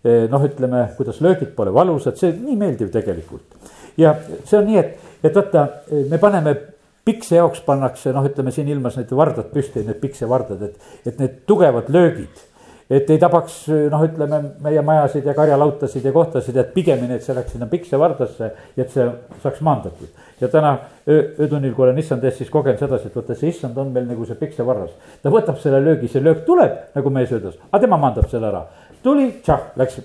noh, 0.04 0.42
ütleme, 0.44 0.88
kuidas 0.98 1.20
löögid 1.24 1.54
pole 1.56 1.72
valusad, 1.72 2.18
see 2.20 2.34
nii 2.36 2.56
meeldiv 2.60 2.90
tegelikult. 2.92 3.54
ja 3.96 4.16
see 4.44 4.58
on 4.58 4.66
nii, 4.68 4.78
et, 4.78 4.98
et 5.24 5.36
vaata, 5.36 5.68
me 6.10 6.18
paneme 6.18 6.56
pikse 7.04 7.36
jaoks 7.36 7.62
pannakse, 7.64 8.12
noh, 8.12 8.26
ütleme 8.26 8.50
siin 8.52 8.68
ilmas 8.68 8.98
need 8.98 9.14
vardad 9.14 9.48
püsti, 9.52 9.84
need 9.86 10.00
piksevardad, 10.02 10.66
et, 10.66 10.90
et 11.06 11.22
need 11.22 11.38
tugevad 11.46 11.88
löögid 11.88 12.42
et 12.90 13.08
ei 13.10 13.20
tabaks 13.20 13.64
noh, 13.90 14.02
ütleme 14.04 14.40
meie 14.62 14.82
majasid 14.84 15.24
ja 15.24 15.34
karjalautasid 15.36 16.04
ja 16.04 16.12
kohtasid, 16.12 16.56
et 16.60 16.74
pigemini, 16.74 17.16
et 17.16 17.24
see 17.24 17.36
läheks 17.36 17.54
sinna 17.54 17.68
piksevardasse 17.70 18.50
ja 18.76 18.84
et 18.84 18.92
see 18.92 19.06
saaks 19.42 19.62
maandatud. 19.64 20.10
ja 20.40 20.48
täna 20.52 20.74
öötunnil, 21.08 21.72
kui 21.74 21.86
olen 21.86 21.98
issand 21.98 22.24
ees, 22.24 22.36
siis 22.38 22.50
kogen 22.50 22.76
sedasi, 22.78 23.08
et 23.08 23.16
vaata, 23.16 23.36
see 23.38 23.52
issand 23.54 23.76
on 23.80 23.92
meil 23.94 24.04
nagu 24.08 24.26
see 24.28 24.36
piksevarras. 24.36 24.92
ta 25.22 25.32
võtab 25.32 25.60
selle 25.62 25.80
löögi, 25.84 26.10
see 26.12 26.22
löök 26.22 26.44
tuleb, 26.44 26.76
nagu 26.94 27.12
mees 27.14 27.32
ütles, 27.32 27.56
aga 27.70 27.80
tema 27.86 28.00
maandab 28.00 28.28
selle 28.30 28.50
ära. 28.52 28.64
tuli, 29.02 29.30
tšah, 29.42 29.70
läks, 29.80 30.00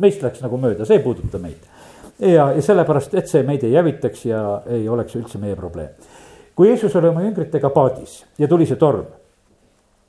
meist 0.00 0.24
läks 0.24 0.40
nagu 0.44 0.60
mööda, 0.60 0.86
see 0.88 1.00
ei 1.00 1.04
puuduta 1.04 1.38
meid. 1.42 1.60
ja, 2.18 2.52
ja 2.54 2.62
sellepärast, 2.62 3.14
et 3.14 3.28
see 3.28 3.42
meid 3.44 3.66
ei 3.68 3.76
hävitaks 3.76 4.24
ja 4.30 4.62
ei 4.70 4.88
oleks 4.88 5.16
üldse 5.20 5.42
meie 5.42 5.56
probleem. 5.60 5.92
kui 6.56 6.70
Jeesus 6.70 6.96
oli 6.96 7.10
oma 7.10 7.26
jüngritega 7.26 7.68
paadis 7.74 8.22
ja 8.38 8.48
tuli 8.48 8.66
see 8.66 8.80
torm 8.80 9.04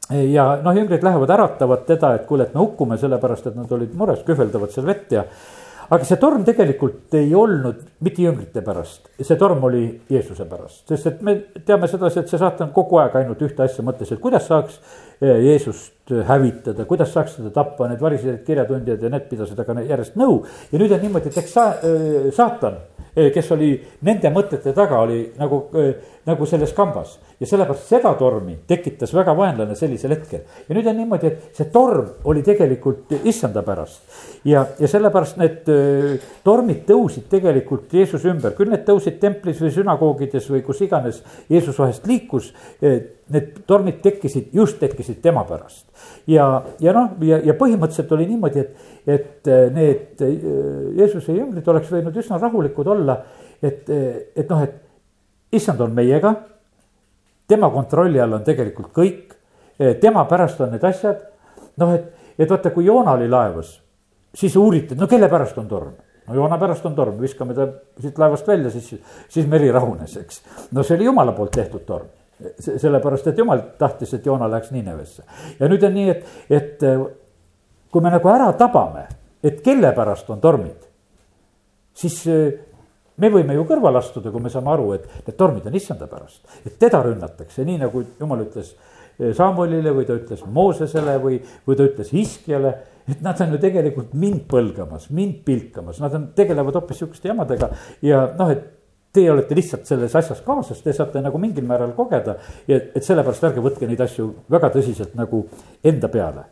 ja 0.10 0.48
noh, 0.63 0.76
jüngrid 0.76 1.04
lähevad, 1.04 1.30
äratavad 1.34 1.86
teda, 1.88 2.13
et 2.15 2.26
kuule, 2.30 2.46
et 2.46 2.54
me 2.54 2.62
hukkume, 2.62 2.98
sellepärast 3.02 3.48
et 3.50 3.56
nad 3.58 3.72
olid 3.72 3.94
mures, 3.98 4.22
kühveldavad 4.28 4.74
seal 4.74 4.86
vett 4.86 5.15
ja. 5.15 5.24
aga 5.89 6.06
see 6.06 6.20
torm 6.22 6.44
tegelikult 6.46 7.13
ei 7.18 7.34
olnud 7.38 7.82
mitte 8.06 8.22
jüngrite 8.26 8.62
pärast, 8.65 9.10
see 9.22 9.38
torm 9.41 9.63
oli 9.65 9.84
Jeesuse 10.10 10.46
pärast, 10.50 10.84
sest 10.91 11.10
et 11.10 11.26
me 11.26 11.36
teame 11.65 11.89
sedasi, 11.89 12.22
et 12.22 12.30
see 12.30 12.41
saatan 12.41 12.74
kogu 12.76 13.02
aeg 13.02 13.18
ainult 13.22 13.41
ühte 13.46 13.65
asja 13.65 13.86
mõtles, 13.86 14.13
et 14.13 14.22
kuidas 14.22 14.46
saaks 14.50 14.80
Jeesust 15.21 15.95
hävitada, 16.28 16.86
kuidas 16.86 17.13
saaks 17.13 17.39
teda 17.39 17.49
tappa, 17.54 17.88
need 17.89 18.01
variserid 18.01 18.43
kirjatundjad 18.45 19.01
ja 19.01 19.10
need 19.10 19.30
pidasid 19.30 19.60
aga 19.60 19.80
järjest 19.82 20.17
nõu. 20.19 20.43
ja 20.71 20.80
nüüd 20.80 20.91
on 20.91 21.01
niimoodi, 21.01 21.32
et 21.32 21.38
eks 21.38 21.54
sa, 21.54 21.69
eh, 21.82 22.32
saatan, 22.32 22.78
eh, 23.15 23.32
kes 23.34 23.51
oli 23.51 23.82
nende 24.01 24.30
mõtete 24.30 24.73
taga, 24.73 24.99
oli 24.99 25.32
nagu, 25.38 25.69
nagu 26.25 26.45
selles 26.45 26.73
kambas 26.73 27.17
ja 27.39 27.47
sellepärast 27.47 27.88
seda 27.88 28.13
tormi 28.13 28.58
tekitas 28.67 29.13
väga 29.13 29.34
vaenlane 29.36 29.75
sellisel 29.75 30.12
hetkel. 30.12 30.41
ja 30.67 30.75
nüüd 30.75 30.88
on 30.88 30.97
niimoodi, 30.97 31.28
et 31.28 31.58
see 31.58 31.65
torm 31.71 32.08
oli 32.23 32.43
tegelikult 32.43 33.12
issanda 33.23 33.63
pärast. 33.63 34.01
ja, 34.45 34.67
ja 34.80 34.88
sellepärast 34.88 35.38
need 35.38 35.71
tormid 36.43 36.86
tõusid 36.86 37.28
tegelikult 37.30 37.93
Jeesuse 37.93 38.30
ümber, 38.30 38.54
küll 38.54 38.69
need 38.69 38.86
tõusid 38.86 39.19
templis 39.19 39.60
või 39.62 39.71
sünagoogides 39.71 40.49
või 40.49 40.62
kus 40.62 40.82
iganes 40.82 41.23
Jeesus 41.49 41.80
vahest 41.80 42.06
liikus. 42.06 42.54
Need 43.33 43.63
tormid 43.65 44.03
tekkisid, 44.03 44.51
just 44.53 44.77
tekkisid 44.77 45.17
tema 45.21 45.41
pärast. 45.49 45.88
ja, 46.29 46.61
ja 46.79 46.93
noh, 46.93 47.15
ja, 47.25 47.39
ja 47.41 47.55
põhimõtteliselt 47.57 48.11
oli 48.13 48.27
niimoodi, 48.29 48.61
et, 48.61 48.91
et 49.07 49.49
äh, 49.49 49.63
need 49.73 50.21
äh, 50.21 50.35
Jeesuse 50.99 51.33
jüngrid 51.33 51.67
oleks 51.73 51.89
võinud 51.89 52.19
üsna 52.21 52.38
rahulikud 52.38 52.88
olla. 52.88 53.17
et, 53.61 53.89
et 53.89 54.49
noh, 54.49 54.61
et 54.61 55.57
issand 55.57 55.81
on 55.81 55.93
meiega 55.95 56.35
tema 57.47 57.69
kontrolli 57.69 58.21
all 58.21 58.38
on 58.38 58.43
tegelikult 58.45 58.91
kõik, 58.93 59.33
tema 60.01 60.25
pärast 60.29 60.61
on 60.61 60.73
need 60.73 60.83
asjad. 60.83 61.21
noh, 61.81 61.93
et, 61.93 62.11
et 62.38 62.49
vaata, 62.49 62.71
kui 62.71 62.85
Joona 62.85 63.17
oli 63.17 63.29
laevas, 63.29 63.79
siis 64.33 64.55
uuriti, 64.55 64.95
no 64.95 65.07
kelle 65.07 65.29
pärast 65.29 65.57
on 65.57 65.67
torm 65.67 65.95
no 66.27 66.35
Joona 66.35 66.57
pärast 66.57 66.85
on 66.85 66.95
torm, 66.95 67.17
viskame 67.21 67.53
ta 67.53 67.67
siit 68.01 68.17
laevast 68.19 68.47
välja, 68.47 68.71
siis, 68.73 68.93
siis 69.29 69.47
meri 69.49 69.71
rahunes, 69.71 70.17
eks. 70.21 70.41
no 70.71 70.83
see 70.83 70.97
oli 70.97 71.09
jumala 71.09 71.35
poolt 71.38 71.53
tehtud 71.55 71.85
torm. 71.85 72.09
Sellepärast, 72.60 73.28
et 73.32 73.38
jumal 73.39 73.62
tahtis, 73.80 74.13
et 74.13 74.26
Joona 74.26 74.50
läheks 74.52 74.71
Ninevesse. 74.76 75.24
ja 75.60 75.69
nüüd 75.71 75.84
on 75.88 75.93
nii, 75.95 76.10
et, 76.12 76.26
et 76.50 76.84
eh, 76.84 77.04
kui 77.91 78.04
me 78.04 78.12
nagu 78.12 78.32
ära 78.32 78.52
tabame, 78.60 79.06
et 79.43 79.62
kelle 79.63 79.93
pärast 79.95 80.30
on 80.34 80.41
tormid, 80.43 80.88
siis 81.95 82.17
eh, 82.32 82.58
me 83.21 83.32
võime 83.32 83.56
ju 83.56 83.63
kõrvale 83.69 84.02
astuda, 84.02 84.34
kui 84.34 84.43
me 84.43 84.52
saame 84.52 84.74
aru, 84.74 84.89
et 84.98 85.08
need 85.21 85.38
tormid 85.39 85.69
on 85.69 85.80
issanda 85.80 86.10
pärast, 86.12 86.43
et 86.65 86.76
teda 86.82 87.02
rünnatakse, 87.06 87.63
nii 87.67 87.80
nagu 87.86 88.04
jumal 88.19 88.43
ütles 88.43 88.74
eh, 88.76 89.32
Samuelile 89.38 89.95
või 89.95 90.08
ta 90.08 90.19
ütles 90.19 90.43
Moosesele 90.43 91.15
või, 91.24 91.39
või 91.67 91.80
ta 91.80 91.88
ütles 91.88 92.12
Hiskjale. 92.12 92.76
et 93.08 93.21
nad 93.24 93.39
on 93.41 93.56
ju 93.56 93.62
tegelikult 93.63 94.13
mind 94.17 94.43
põlgamas, 94.52 95.08
mind 95.13 95.43
pilkamas, 95.45 96.04
nad 96.04 96.15
on, 96.17 96.32
tegelevad 96.36 96.76
hoopis 96.76 97.00
sihukeste 97.00 97.32
jamadega 97.32 97.69
ja 98.04 98.26
noh, 98.36 98.52
et 98.52 98.74
teie 99.15 99.32
olete 99.32 99.56
lihtsalt 99.58 99.88
selles 99.88 100.15
asjas 100.15 100.41
kaasas, 100.45 100.82
te 100.84 100.93
saate 100.93 101.23
nagu 101.23 101.39
mingil 101.41 101.65
määral 101.67 101.95
kogeda 101.97 102.38
ja 102.67 102.78
et 102.78 103.04
sellepärast 103.04 103.47
ärge 103.49 103.63
võtke 103.63 103.88
neid 103.89 104.04
asju 104.06 104.28
väga 104.51 104.69
tõsiselt 104.75 105.15
nagu 105.17 105.45
enda 105.84 106.12
peale. 106.12 106.45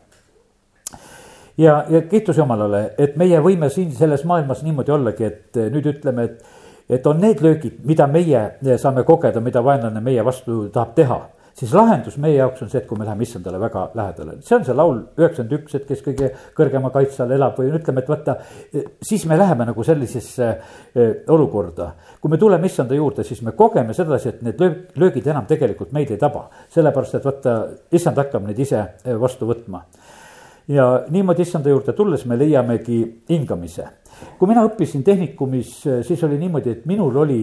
Ja, 1.57 1.83
ja 1.89 2.01
kiitus 2.09 2.37
Jumalale, 2.37 2.95
et 2.97 3.15
meie 3.19 3.37
võime 3.43 3.69
siin 3.69 3.91
selles 3.93 4.23
maailmas 4.25 4.63
niimoodi 4.65 4.91
ollagi, 4.91 5.27
et 5.27 5.59
eh, 5.61 5.69
nüüd 5.69 5.85
ütleme, 5.91 6.25
et, 6.25 6.63
et 6.97 7.05
on 7.07 7.19
need 7.21 7.43
löögid, 7.45 7.83
mida 7.85 8.07
meie 8.09 8.39
eh, 8.57 8.77
saame 8.81 9.03
kogeda, 9.05 9.43
mida 9.43 9.61
vaenlane 9.63 10.01
meie 10.01 10.25
vastu 10.25 10.63
tahab 10.73 10.95
teha 10.97 11.19
siis 11.57 11.73
lahendus 11.73 12.17
meie 12.21 12.37
jaoks 12.37 12.63
on 12.65 12.69
see, 12.71 12.81
et 12.81 12.87
kui 12.89 12.97
me 12.97 13.05
läheme 13.05 13.25
issandale 13.25 13.59
väga 13.61 13.83
lähedale, 13.97 14.37
see 14.41 14.55
on 14.57 14.65
see 14.65 14.75
laul 14.77 15.01
üheksakümmend 15.19 15.55
üks, 15.59 15.75
et 15.77 15.85
kes 15.89 16.01
kõige 16.05 16.29
kõrgema 16.57 16.91
kaitse 16.93 17.23
all 17.23 17.35
elab 17.35 17.59
või 17.59 17.73
ütleme, 17.77 18.03
et 18.03 18.09
vaata. 18.09 18.37
Eh, 18.73 18.87
siis 19.01 19.25
me 19.29 19.37
läheme 19.37 19.67
nagu 19.69 19.85
sellisesse 19.85 20.49
olukorda, 21.33 21.91
kui 22.21 22.31
me 22.33 22.39
tuleme 22.41 22.69
issanda 22.69 22.97
juurde, 22.97 23.25
siis 23.27 23.41
me 23.45 23.53
kogeme 23.57 23.93
sedasi, 23.93 24.33
et 24.33 24.41
need 24.45 24.61
löögid 24.99 25.27
enam 25.29 25.47
tegelikult 25.49 25.93
meid 25.93 26.11
ei 26.11 26.17
taba. 26.21 26.49
sellepärast, 26.69 27.15
et 27.15 27.25
vaata, 27.25 27.55
issand 27.91 28.17
hakkab 28.17 28.45
neid 28.47 28.59
ise 28.59 28.83
vastu 29.19 29.47
võtma 29.49 29.83
ja 30.67 31.03
niimoodi 31.09 31.41
issanda 31.41 31.69
juurde 31.69 31.93
tulles 31.93 32.25
me 32.25 32.37
leiamegi 32.39 33.23
hingamise. 33.29 33.87
kui 34.39 34.47
mina 34.47 34.63
õppisin 34.63 35.03
tehnikumis, 35.03 35.81
siis 36.07 36.23
oli 36.23 36.37
niimoodi, 36.37 36.69
et 36.69 36.85
minul 36.85 37.17
oli 37.25 37.41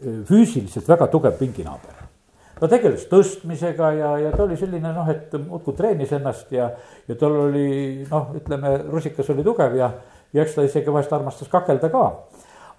füüsiliselt 0.00 0.88
väga 0.88 1.08
tugev 1.12 1.38
pinginaaber. 1.38 1.99
Ta 2.60 2.68
tegeles 2.68 3.06
tõstmisega 3.10 3.90
ja, 3.96 4.12
ja 4.26 4.30
ta 4.34 4.44
oli 4.44 4.56
selline 4.60 4.92
noh, 4.94 5.08
et 5.10 5.34
muudkui 5.40 5.76
treenis 5.78 6.12
ennast 6.16 6.52
ja, 6.54 6.70
ja 7.08 7.18
tal 7.18 7.36
oli 7.46 8.06
noh, 8.10 8.32
ütleme 8.36 8.76
rusikas 8.90 9.30
oli 9.34 9.44
tugev 9.46 9.76
ja, 9.78 9.90
ja 10.32 10.44
eks 10.44 10.56
ta 10.58 10.64
isegi 10.66 10.92
vahest 10.92 11.12
armastas 11.16 11.50
kakelda 11.52 11.90
ka. 11.92 12.06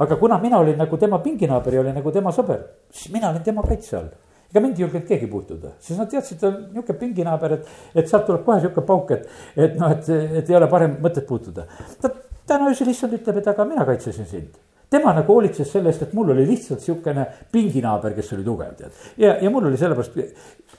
aga 0.02 0.17
kuna 0.17 0.38
mina 0.41 0.60
olin 0.60 0.78
nagu 0.78 0.98
tema 0.98 1.20
pinginaaber 1.20 1.74
ja 1.74 1.86
olin 1.86 1.98
nagu 1.98 2.12
tema 2.12 2.34
sõber, 2.36 2.65
siis 2.91 3.13
mina 3.13 3.30
olin 3.30 3.44
tema 3.44 3.65
kaitse 3.67 3.98
all 3.98 4.12
ega 4.52 4.60
mind 4.60 4.80
ei 4.80 4.84
julgenud 4.84 5.08
keegi 5.08 5.28
puutuda, 5.32 5.70
sest 5.80 6.00
nad 6.00 6.10
teadsid, 6.12 6.39
ta 6.41 6.50
on 6.50 6.58
nihuke 6.74 6.94
pinginaaber, 7.00 7.54
et, 7.56 7.70
et 7.96 8.10
sealt 8.10 8.26
tuleb 8.28 8.44
kohe 8.44 8.60
sihuke 8.60 8.84
pauk, 8.84 9.13
et, 9.15 9.30
et 9.56 9.78
noh, 9.80 9.94
et, 9.96 10.10
et 10.41 10.52
ei 10.52 10.58
ole 10.58 10.67
parem 10.72 10.98
mõtet 11.04 11.24
puutuda. 11.28 11.63
ta 12.04 12.12
täna 12.50 12.67
öösel 12.67 12.91
issand 12.91 13.15
ütleb, 13.15 13.39
et 13.39 13.48
aga 13.48 13.65
mina 13.70 13.88
kaitsesin 13.88 14.28
sind 14.28 14.60
tema 14.91 15.13
nagu 15.15 15.32
hoolitses 15.32 15.69
selle 15.71 15.91
eest, 15.91 16.04
et 16.04 16.15
mul 16.17 16.34
oli 16.34 16.43
lihtsalt 16.49 16.84
sihukene 16.84 17.23
pinginaaber, 17.51 18.12
kes 18.17 18.34
oli 18.36 18.43
tugev, 18.43 18.73
tead. 18.75 18.97
ja, 19.23 19.38
ja 19.39 19.51
mul 19.54 19.69
oli 19.69 19.80
sellepärast 19.80 20.17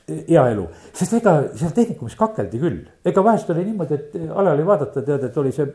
hea 0.03 0.43
elu, 0.51 0.65
sest 0.99 1.15
ega 1.17 1.33
seal 1.57 1.73
tehnikumis 1.73 2.17
kakeldi 2.19 2.59
küll. 2.61 2.81
ega 3.09 3.23
vahest 3.25 3.49
oli 3.55 3.65
niimoodi, 3.65 3.97
et 3.97 4.17
alali 4.37 4.67
vaadata, 4.67 5.03
tead, 5.07 5.25
et 5.29 5.39
oli 5.41 5.53
see 5.55 5.67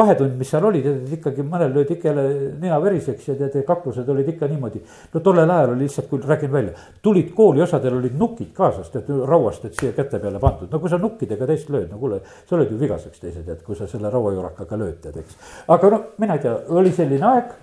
vahetund, 0.00 0.38
mis 0.38 0.48
seal 0.52 0.64
oli, 0.64 0.80
tead, 0.84 1.02
et 1.04 1.12
ikkagi 1.18 1.44
mõnel 1.44 1.74
löödi 1.74 1.98
ikka 1.98 2.08
jälle 2.08 2.24
nina 2.62 2.78
veriseks 2.82 3.28
ja 3.28 3.36
tead, 3.42 3.58
kaklused 3.68 4.08
olid 4.14 4.32
ikka 4.32 4.48
niimoodi. 4.48 4.80
no 5.12 5.22
tollel 5.28 5.52
ajal 5.58 5.74
oli 5.74 5.84
lihtsalt, 5.84 6.08
kui 6.08 6.24
räägin 6.24 6.52
välja, 6.52 6.88
tulid 7.02 7.34
kooli, 7.36 7.62
osadel 7.66 7.98
olid 7.98 8.16
nukid 8.18 8.54
kaasas, 8.56 8.88
tead, 8.94 9.12
rauast, 9.28 9.68
et 9.68 9.76
siia 9.76 9.92
käte 9.92 10.22
peale 10.22 10.40
pandud. 10.40 10.72
no 10.72 10.80
kui 10.80 10.88
sa 10.88 11.02
nukkidega 11.02 11.50
teist 11.52 11.68
lööd, 11.74 11.90
no 11.92 12.00
kuule, 12.00 12.22
sa 12.48 12.56
oled 12.56 12.72
ju 12.72 12.80
vigaseks 12.80 13.20
teise, 13.20 13.44
tead, 13.44 13.60
kui 13.66 13.76
sa 13.76 13.90
selle 13.90 14.08
rauajurakaga 14.14 14.80
lööd, 14.80 15.00
tead, 15.04 15.20
eks. 15.20 15.38
aga 15.68 15.92
no 15.92 16.02
mina 16.18 16.38
ei 16.38 16.46
tea, 16.46 16.56
oli 16.80 16.94
selline 16.96 17.32
aeg 17.34 17.57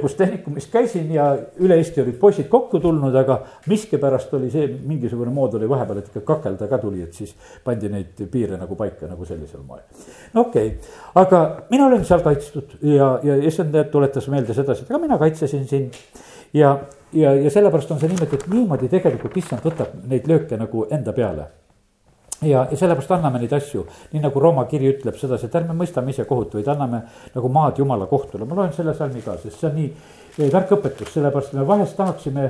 kus 0.00 0.14
tehnikumis 0.14 0.66
käisin 0.66 1.12
ja 1.14 1.30
üle 1.60 1.76
Eesti 1.80 2.02
olid 2.02 2.18
poisid 2.20 2.48
kokku 2.52 2.80
tulnud, 2.80 3.14
aga 3.16 3.38
miskipärast 3.70 4.34
oli 4.36 4.50
see, 4.52 4.66
mingisugune 4.86 5.32
mood 5.32 5.54
oli 5.56 5.68
vahepeal, 5.68 6.02
et 6.02 6.10
ikka 6.10 6.20
kakelda 6.34 6.68
ka 6.68 6.78
tuli, 6.82 7.02
et 7.02 7.16
siis 7.16 7.32
pandi 7.64 7.88
neid 7.92 8.20
piire 8.32 8.58
nagu 8.60 8.76
paika 8.76 9.08
nagu 9.08 9.24
sellisel 9.24 9.62
moel. 9.64 9.86
no 10.34 10.44
okei 10.48 10.74
okay., 10.74 10.98
aga 11.22 11.42
mina 11.70 11.86
olen 11.86 12.04
seal 12.04 12.20
kaitstud 12.26 12.76
ja, 12.82 13.14
ja 13.24 13.38
issand 13.40 13.76
tuletas 13.92 14.28
meelde 14.28 14.56
sedasi, 14.56 14.84
et 14.84 14.92
aga 14.92 15.00
mina 15.00 15.18
kaitsesin 15.18 15.64
sind. 15.68 15.96
ja, 16.52 16.76
ja, 17.12 17.34
ja 17.34 17.50
sellepärast 17.50 17.96
on 17.96 18.02
see 18.02 18.12
niimoodi, 18.12 18.36
et 18.36 18.52
niimoodi 18.52 18.92
tegelikult 18.92 19.40
issand 19.40 19.64
võtab 19.64 19.96
neid 20.04 20.28
lööke 20.28 20.60
nagu 20.60 20.84
enda 20.92 21.16
peale 21.16 21.48
ja, 22.42 22.66
ja 22.70 22.76
sellepärast 22.76 23.10
anname 23.14 23.40
neid 23.42 23.52
asju, 23.56 23.84
nii 24.12 24.22
nagu 24.22 24.40
Rooma 24.40 24.64
kiri 24.70 24.90
ütleb 24.94 25.16
sedasi, 25.20 25.48
et 25.48 25.56
ärme 25.60 25.76
mõistame 25.76 26.12
ise 26.14 26.24
kohut, 26.28 26.54
vaid 26.56 26.68
anname 26.72 27.02
nagu 27.34 27.48
maad 27.52 27.80
jumala 27.80 28.08
kohtule, 28.10 28.48
ma 28.48 28.58
loen 28.58 28.74
selle 28.76 28.94
salmi 28.96 29.22
ka, 29.24 29.36
sest 29.42 29.60
see 29.60 29.68
on 29.68 29.76
nii 29.76 29.88
eh, 29.90 30.52
tark 30.52 30.72
õpetus, 30.78 31.12
sellepärast 31.14 31.56
me 31.58 31.66
vahest 31.68 31.98
tahaksime 31.98 32.46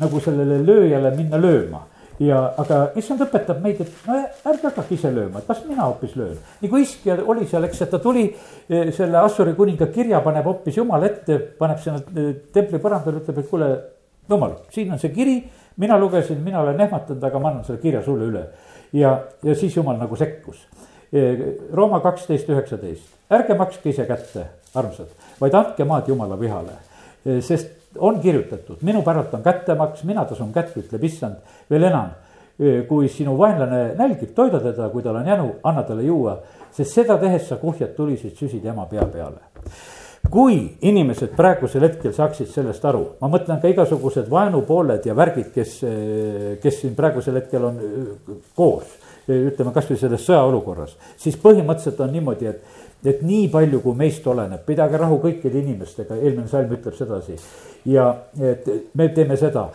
nagu 0.00 0.22
sellele 0.22 0.62
lööjale 0.64 1.12
minna 1.16 1.40
lööma. 1.40 1.84
Ja, 2.22 2.38
aga 2.62 2.92
issand 2.94 3.24
õpetab 3.24 3.58
meid, 3.58 3.80
et 3.82 4.04
no 4.06 4.20
ärge 4.46 4.68
hakake 4.68 4.94
ise 4.94 5.10
lööma, 5.10 5.40
et 5.40 5.48
las 5.50 5.64
mina 5.66 5.88
hoopis 5.88 6.12
löön. 6.14 6.36
nagu 6.62 6.78
Iskja 6.78 7.16
oli 7.26 7.46
seal, 7.50 7.66
eks, 7.66 7.80
et 7.82 7.90
ta 7.90 7.98
tuli 7.98 8.28
eh, 8.28 8.92
selle 8.94 9.18
Assuri 9.18 9.56
kuninga 9.58 9.90
kirja, 9.90 10.22
paneb 10.22 10.46
hoopis 10.46 10.78
jumala 10.78 11.10
ette, 11.10 11.40
paneb 11.58 11.82
sinna 11.82 11.98
eh, 12.14 12.30
templi 12.54 12.78
põrandale, 12.78 13.18
ütleb, 13.18 13.42
et 13.42 13.50
kuule, 13.50 13.72
jumal, 14.30 14.60
siin 14.70 14.94
on 14.94 15.02
see 15.02 15.10
kiri, 15.12 15.40
mina 15.82 15.98
lugesin, 15.98 16.38
mina 16.38 16.62
olen 16.62 16.78
ehmatanud, 16.86 17.26
aga 17.26 17.42
ma 17.42 17.50
annan 17.50 17.66
selle 17.66 17.82
kirja 17.82 18.04
sulle 18.06 18.30
üle 18.30 18.44
ja, 18.94 19.14
ja 19.42 19.54
siis 19.58 19.76
jumal 19.76 19.98
nagu 20.00 20.16
sekkus. 20.16 20.64
Rooma 21.72 22.00
kaksteist, 22.02 22.48
üheksateist, 22.50 23.10
ärge 23.34 23.54
makske 23.58 23.92
ise 23.92 24.06
kätte, 24.08 24.48
armsad, 24.74 25.12
vaid 25.38 25.54
andke 25.54 25.86
maad 25.86 26.08
jumala 26.10 26.38
vihale. 26.40 26.74
sest 27.40 27.70
on 27.98 28.20
kirjutatud, 28.20 28.82
minu 28.82 29.02
päralt 29.02 29.34
on 29.34 29.42
kättemaks, 29.42 30.02
mina 30.04 30.24
tasun 30.24 30.52
kätte, 30.52 30.80
ütleb 30.80 31.04
issand, 31.06 31.36
veel 31.70 31.86
enam 31.90 32.10
kui 32.88 33.08
sinu 33.10 33.38
vaenlane 33.38 33.94
nälgib, 33.98 34.34
toida 34.34 34.60
teda, 34.62 34.88
kui 34.90 35.02
tal 35.02 35.16
on 35.18 35.26
jänu, 35.26 35.48
anna 35.66 35.82
talle 35.82 36.02
juua, 36.06 36.36
sest 36.74 37.00
seda 37.00 37.16
tehes 37.18 37.48
sa 37.48 37.56
kuhjad 37.58 37.94
tuliseid 37.96 38.36
süsid 38.38 38.66
ema 38.70 38.86
pea 38.90 39.06
peale 39.10 39.42
kui 40.30 40.58
inimesed 40.88 41.34
praegusel 41.36 41.88
hetkel 41.88 42.14
saaksid 42.16 42.48
sellest 42.52 42.84
aru, 42.88 43.04
ma 43.20 43.30
mõtlen 43.32 43.60
ka 43.62 43.70
igasugused 43.70 44.30
vaenupooled 44.30 45.06
ja 45.06 45.16
värgid, 45.16 45.50
kes, 45.54 45.78
kes 46.62 46.80
siin 46.80 46.94
praegusel 46.98 47.38
hetkel 47.40 47.68
on 47.68 47.82
koos, 48.56 48.96
ütleme 49.28 49.72
kasvõi 49.74 49.98
selles 50.00 50.24
sõjaolukorras, 50.26 50.96
siis 51.20 51.36
põhimõtteliselt 51.40 52.02
on 52.04 52.12
niimoodi, 52.12 52.50
et 52.50 52.82
et 53.04 53.20
nii 53.20 53.48
palju, 53.52 53.82
kui 53.84 53.96
meist 53.98 54.26
oleneb, 54.26 54.62
pidage 54.64 54.96
rahu 55.00 55.18
kõikide 55.20 55.60
inimestega, 55.60 56.16
eelmine 56.16 56.48
salm 56.48 56.70
ütleb 56.72 56.94
sedasi. 56.96 57.36
ja 57.84 58.06
et 58.40 58.68
me 58.94 59.08
teeme 59.12 59.36
seda, 59.36 59.66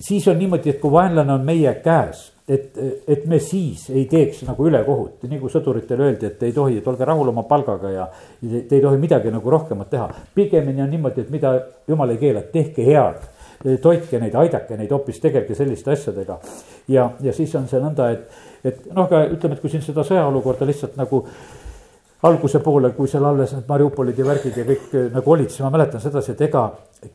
siis 0.00 0.26
on 0.28 0.38
niimoodi, 0.38 0.70
et 0.70 0.80
kui 0.80 0.90
vaenlane 0.90 1.32
on 1.32 1.44
meie 1.46 1.74
käes, 1.84 2.32
et, 2.48 2.78
et 3.08 3.24
me 3.26 3.38
siis 3.42 3.88
ei 3.90 4.04
teeks 4.10 4.44
nagu 4.46 4.66
ülekohut, 4.68 5.24
nii 5.26 5.40
kui 5.40 5.50
sõduritele 5.50 6.10
öeldi, 6.10 6.30
et 6.30 6.42
ei 6.46 6.54
tohi, 6.54 6.78
et 6.78 6.86
olge 6.86 7.08
rahul 7.08 7.32
oma 7.32 7.42
palgaga 7.48 7.90
ja 7.90 8.06
te 8.40 8.78
ei 8.78 8.82
tohi 8.84 9.00
midagi 9.02 9.32
nagu 9.34 9.50
rohkemat 9.50 9.90
teha. 9.90 10.10
pigemini 10.34 10.82
on 10.82 10.90
niimoodi, 10.90 11.26
et 11.26 11.32
mida 11.34 11.56
jumal 11.88 12.14
ei 12.14 12.22
keela, 12.22 12.44
tehke 12.52 12.86
head 12.86 13.24
toitke 13.82 14.20
neid, 14.20 14.34
aidake 14.36 14.76
neid 14.76 14.90
hoopis, 14.92 15.20
tegelge 15.20 15.54
selliste 15.54 15.90
asjadega. 15.90 16.38
ja, 16.88 17.10
ja 17.20 17.32
siis 17.32 17.54
on 17.54 17.68
see 17.68 17.80
nõnda, 17.82 18.10
et, 18.12 18.42
et 18.64 18.90
noh, 18.92 19.06
aga 19.06 19.24
ütleme, 19.32 19.56
et 19.56 19.62
kui 19.62 19.72
siin 19.72 19.82
seda 19.82 20.04
sõjaolukorda 20.06 20.68
lihtsalt 20.68 20.98
nagu 21.00 21.24
alguse 22.26 22.60
poole, 22.64 22.90
kui 22.96 23.08
seal 23.08 23.24
alles 23.28 23.54
need 23.54 23.68
Mariupolid 23.68 24.18
ja 24.18 24.26
värgid 24.26 24.56
ja 24.56 24.66
kõik 24.66 24.92
eh, 24.94 25.08
nagu 25.14 25.32
olid, 25.32 25.50
siis 25.52 25.64
ma 25.64 25.72
mäletan 25.74 26.02
sedasi, 26.02 26.34
et 26.34 26.44
ega 26.48 26.68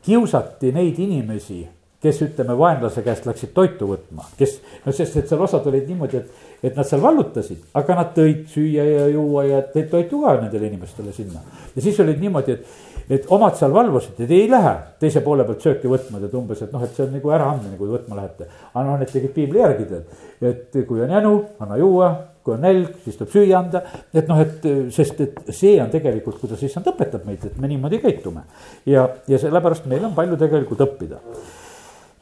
kiusati 0.05 0.73
neid 0.75 0.99
inimesi, 1.01 1.61
kes 2.01 2.21
ütleme, 2.25 2.55
vaenlase 2.57 3.03
käest 3.05 3.27
läksid 3.29 3.51
toitu 3.53 3.89
võtma, 3.91 4.25
kes, 4.37 4.57
no 4.85 4.93
sest, 4.95 5.17
et 5.21 5.29
seal 5.29 5.41
osad 5.45 5.67
olid 5.69 5.89
niimoodi, 5.89 6.21
et, 6.21 6.47
et 6.69 6.77
nad 6.77 6.87
seal 6.87 7.03
vallutasid, 7.03 7.67
aga 7.77 7.97
nad 7.99 8.15
tõid 8.15 8.47
süüa 8.49 8.85
ja 8.87 9.09
juua 9.13 9.45
ja 9.45 9.59
tõid 9.73 9.91
toitu 9.91 10.21
ka 10.23 10.37
nendele 10.39 10.71
inimestele 10.71 11.13
sinna. 11.13 11.43
ja 11.75 11.83
siis 11.83 11.99
olid 12.01 12.23
niimoodi, 12.23 12.57
et 12.57 12.89
et 13.11 13.25
omad 13.33 13.57
seal 13.59 13.73
valvasid, 13.75 14.19
et 14.23 14.31
ei 14.31 14.47
lähe 14.49 14.73
teise 15.01 15.19
poole 15.25 15.43
pealt 15.43 15.63
sööki 15.65 15.89
võtma, 15.91 16.19
tead 16.21 16.35
umbes, 16.37 16.61
et 16.63 16.71
noh, 16.71 16.83
et 16.85 16.93
see 16.95 17.03
on 17.03 17.15
nagu 17.15 17.31
äraandmine, 17.35 17.77
kui 17.79 17.89
võtma 17.91 18.17
lähete. 18.19 18.47
aga 18.73 18.83
noh, 18.87 18.99
need 19.01 19.11
tegid 19.11 19.33
piibli 19.35 19.59
järgi 19.59 19.87
tead, 19.89 20.19
et 20.47 20.77
kui 20.87 21.01
on 21.03 21.11
jänu, 21.11 21.33
anna 21.63 21.79
juua, 21.81 22.11
kui 22.45 22.55
on 22.55 22.63
nälg, 22.65 22.93
siis 23.03 23.17
tuleb 23.19 23.33
süüa 23.33 23.57
anda. 23.59 23.81
et 24.13 24.29
noh, 24.31 24.39
et 24.39 24.67
sest, 24.95 25.19
et 25.21 25.41
see 25.53 25.75
on 25.83 25.91
tegelikult, 25.93 26.39
kuidas 26.39 26.63
issand 26.63 26.87
õpetab 26.93 27.25
meid, 27.27 27.43
et 27.45 27.57
me 27.59 27.67
niimoodi 27.71 27.99
käitume. 28.03 28.45
ja, 28.85 29.09
ja 29.27 29.41
sellepärast 29.41 29.89
meil 29.91 30.05
on 30.07 30.15
palju 30.15 30.39
tegelikult 30.39 30.87
õppida. 30.87 31.19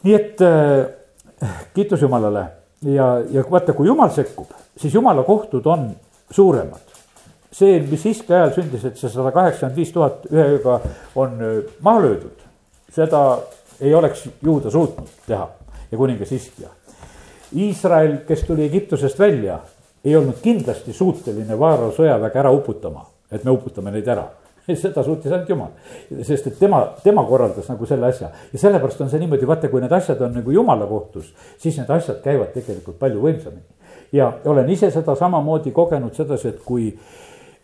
Nii 0.03 0.15
et 0.15 0.41
äh, 0.41 1.49
kiitus 1.73 2.01
Jumalale. 2.01 2.45
Ja, 2.81 3.19
ja 3.31 3.43
vaata, 3.51 3.73
kui 3.75 3.87
Jumal 3.87 4.11
sekkub, 4.15 4.53
siis 4.77 4.93
Jumala 4.93 5.23
kohtud 5.27 5.65
on 5.67 5.89
suuremad. 6.31 6.95
See, 7.51 7.79
mis 7.89 8.05
Iske 8.05 8.35
ajal 8.35 8.53
sündis, 8.55 8.85
et 8.87 8.99
see 8.99 9.09
sada 9.11 9.33
kaheksakümmend 9.35 9.75
viis 9.75 9.91
tuhat 9.91 10.27
ühe 10.31 10.45
ööga 10.55 10.79
on 11.19 11.39
äh, 11.43 11.57
maha 11.83 12.05
löödud, 12.05 12.45
seda 12.95 13.23
ei 13.81 13.93
oleks 13.95 14.27
juuda 14.45 14.71
suutnud 14.71 15.11
teha 15.27 15.47
ja 15.91 15.97
kuningas 15.97 16.31
Iskja. 16.31 16.71
Iisrael, 17.57 18.19
kes 18.27 18.45
tuli 18.47 18.67
Egiptusest 18.69 19.19
välja, 19.19 19.57
ei 20.05 20.15
olnud 20.15 20.37
kindlasti 20.43 20.93
suuteline 20.93 21.59
Vaaro 21.59 21.89
sõjaväge 21.95 22.39
ära 22.39 22.51
uputama, 22.53 23.01
et 23.31 23.43
me 23.43 23.51
uputame 23.51 23.91
neid 23.91 24.07
ära 24.07 24.27
seda 24.83 25.03
suutis 25.05 25.31
ainult 25.31 25.49
jumal, 25.49 25.71
sest 26.27 26.51
et 26.51 26.59
tema, 26.59 26.83
tema 27.03 27.25
korraldas 27.27 27.69
nagu 27.71 27.89
selle 27.89 28.09
asja 28.09 28.31
ja 28.53 28.61
sellepärast 28.61 29.01
on 29.05 29.09
see 29.11 29.23
niimoodi, 29.23 29.47
vaata, 29.49 29.71
kui 29.71 29.81
need 29.83 29.95
asjad 29.95 30.21
on 30.25 30.37
nagu 30.39 30.53
jumala 30.53 30.87
kohtus, 30.89 31.33
siis 31.57 31.79
need 31.81 31.89
asjad 31.95 32.21
käivad 32.25 32.53
tegelikult 32.55 32.99
palju 32.99 33.23
võimsamini. 33.23 33.65
ja 34.11 34.31
olen 34.45 34.69
ise 34.69 34.91
seda 34.91 35.15
samamoodi 35.15 35.71
kogenud 35.71 36.15
sedasi, 36.17 36.53
et 36.53 36.63
kui 36.65 36.93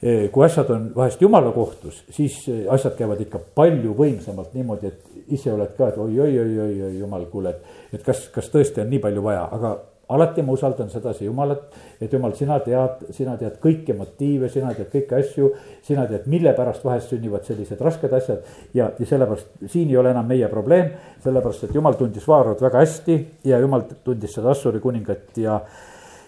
Eh, 0.06 0.28
kui 0.30 0.44
asjad 0.46 0.70
on 0.70 0.90
vahest 0.96 1.22
jumala 1.24 1.50
kohtus, 1.56 2.02
siis 2.12 2.34
eh, 2.52 2.66
asjad 2.70 2.98
käivad 2.98 3.22
ikka 3.24 3.40
palju 3.58 3.94
võimsamalt 3.96 4.52
niimoodi, 4.54 4.92
et 4.92 5.32
ise 5.34 5.54
oled 5.54 5.72
ka, 5.78 5.88
et 5.88 5.96
oi-oi-oi-oi-oi 6.04 6.98
jumal, 7.00 7.24
kuule, 7.32 7.56
et. 7.56 7.78
et 7.96 8.04
kas, 8.04 8.26
kas 8.36 8.52
tõesti 8.54 8.84
on 8.84 8.92
nii 8.92 9.00
palju 9.02 9.24
vaja, 9.24 9.48
aga 9.56 9.72
alati 10.10 10.42
ma 10.42 10.54
usaldan 10.54 10.90
sedasi 10.90 11.26
Jumalat, 11.26 11.64
et 12.02 12.14
Jumal, 12.14 12.36
sina 12.38 12.60
tead, 12.64 13.08
sina 13.16 13.36
tead 13.40 13.58
kõiki 13.64 13.96
motiive, 13.98 14.50
sina 14.54 14.74
tead 14.74 14.92
kõiki 14.92 15.18
asju. 15.20 15.50
sina 15.86 16.06
tead, 16.10 16.28
mille 16.28 16.54
pärast 16.54 16.86
vahest 16.86 17.10
sünnivad 17.14 17.46
sellised 17.46 17.82
rasked 17.82 18.14
asjad 18.14 18.46
ja, 18.74 18.92
ja 19.00 19.06
sellepärast 19.06 19.66
siin 19.72 19.90
ei 19.90 19.98
ole 19.98 20.12
enam 20.14 20.28
meie 20.28 20.48
probleem. 20.48 20.92
sellepärast, 21.24 21.64
et 21.64 21.76
Jumal 21.76 21.98
tundis 21.98 22.28
Vaarot 22.28 22.62
väga 22.62 22.80
hästi 22.80 23.20
ja 23.44 23.60
Jumal 23.60 23.88
tundis 24.04 24.34
seda 24.34 24.52
Assuri 24.52 24.80
kuningat 24.80 25.38
ja 25.38 25.60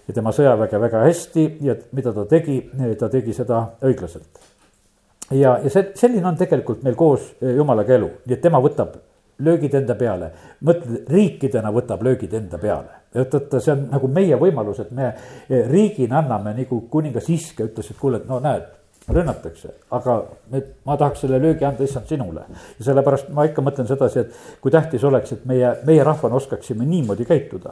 ja 0.07 0.13
tema 0.15 0.31
sõjaväge 0.31 0.79
väga 0.79 1.01
hästi 1.03 1.47
ja 1.61 1.75
mida 1.91 2.13
ta 2.15 2.23
tegi, 2.25 2.61
ta 2.99 3.09
tegi 3.11 3.33
seda 3.35 3.63
õiglaselt. 3.83 4.39
ja, 5.31 5.57
ja 5.63 5.69
see, 5.69 5.91
selline 5.99 6.25
on 6.27 6.37
tegelikult 6.39 6.83
meil 6.83 6.95
koos 6.95 7.33
jumalaga 7.41 7.97
elu, 7.97 8.09
nii 8.25 8.37
et 8.37 8.41
tema 8.41 8.61
võtab 8.63 8.95
löögid 9.43 9.75
enda 9.77 9.95
peale, 9.95 10.31
mõtle, 10.65 11.03
riikidena 11.11 11.71
võtab 11.73 12.03
löögid 12.05 12.33
enda 12.33 12.57
peale. 12.57 13.03
Et, 13.17 13.37
et 13.39 13.59
see 13.59 13.73
on 13.73 13.85
nagu 13.91 14.09
meie 14.13 14.39
võimalus, 14.39 14.81
et 14.83 14.91
me 14.95 15.11
riigina 15.49 16.21
anname, 16.23 16.55
nagu 16.57 16.81
kuningas 16.91 17.29
Iske 17.33 17.67
ütles, 17.67 17.91
et 17.91 17.99
kuule, 17.99 18.21
et 18.21 18.27
no 18.29 18.39
näed, 18.43 18.65
rünnatakse, 19.07 19.71
aga 19.95 20.17
me, 20.51 20.63
ma 20.85 20.97
tahaks 20.99 21.23
selle 21.23 21.39
löögi 21.39 21.65
anda 21.65 21.83
issand 21.83 22.09
sinule. 22.09 22.43
ja 22.79 22.89
sellepärast 22.89 23.29
ma 23.35 23.45
ikka 23.47 23.63
mõtlen 23.63 23.87
sedasi, 23.87 24.25
et 24.25 24.59
kui 24.61 24.73
tähtis 24.73 25.03
oleks, 25.07 25.31
et 25.37 25.45
meie, 25.47 25.77
meie 25.87 26.03
rahvana 26.03 26.35
oskaksime 26.35 26.85
niimoodi 26.85 27.25
käituda. 27.25 27.71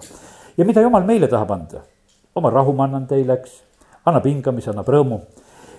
ja 0.58 0.66
mida 0.66 0.82
jumal 0.82 1.04
meile 1.04 1.28
tahab 1.28 1.52
anda 1.52 1.84
oma 2.36 2.50
rahu 2.50 2.74
ma 2.74 2.84
annan 2.84 3.08
teile, 3.08 3.40
eks, 3.40 3.60
annab 4.06 4.28
hingamise, 4.28 4.72
annab 4.74 4.90
rõõmu. 4.92 5.22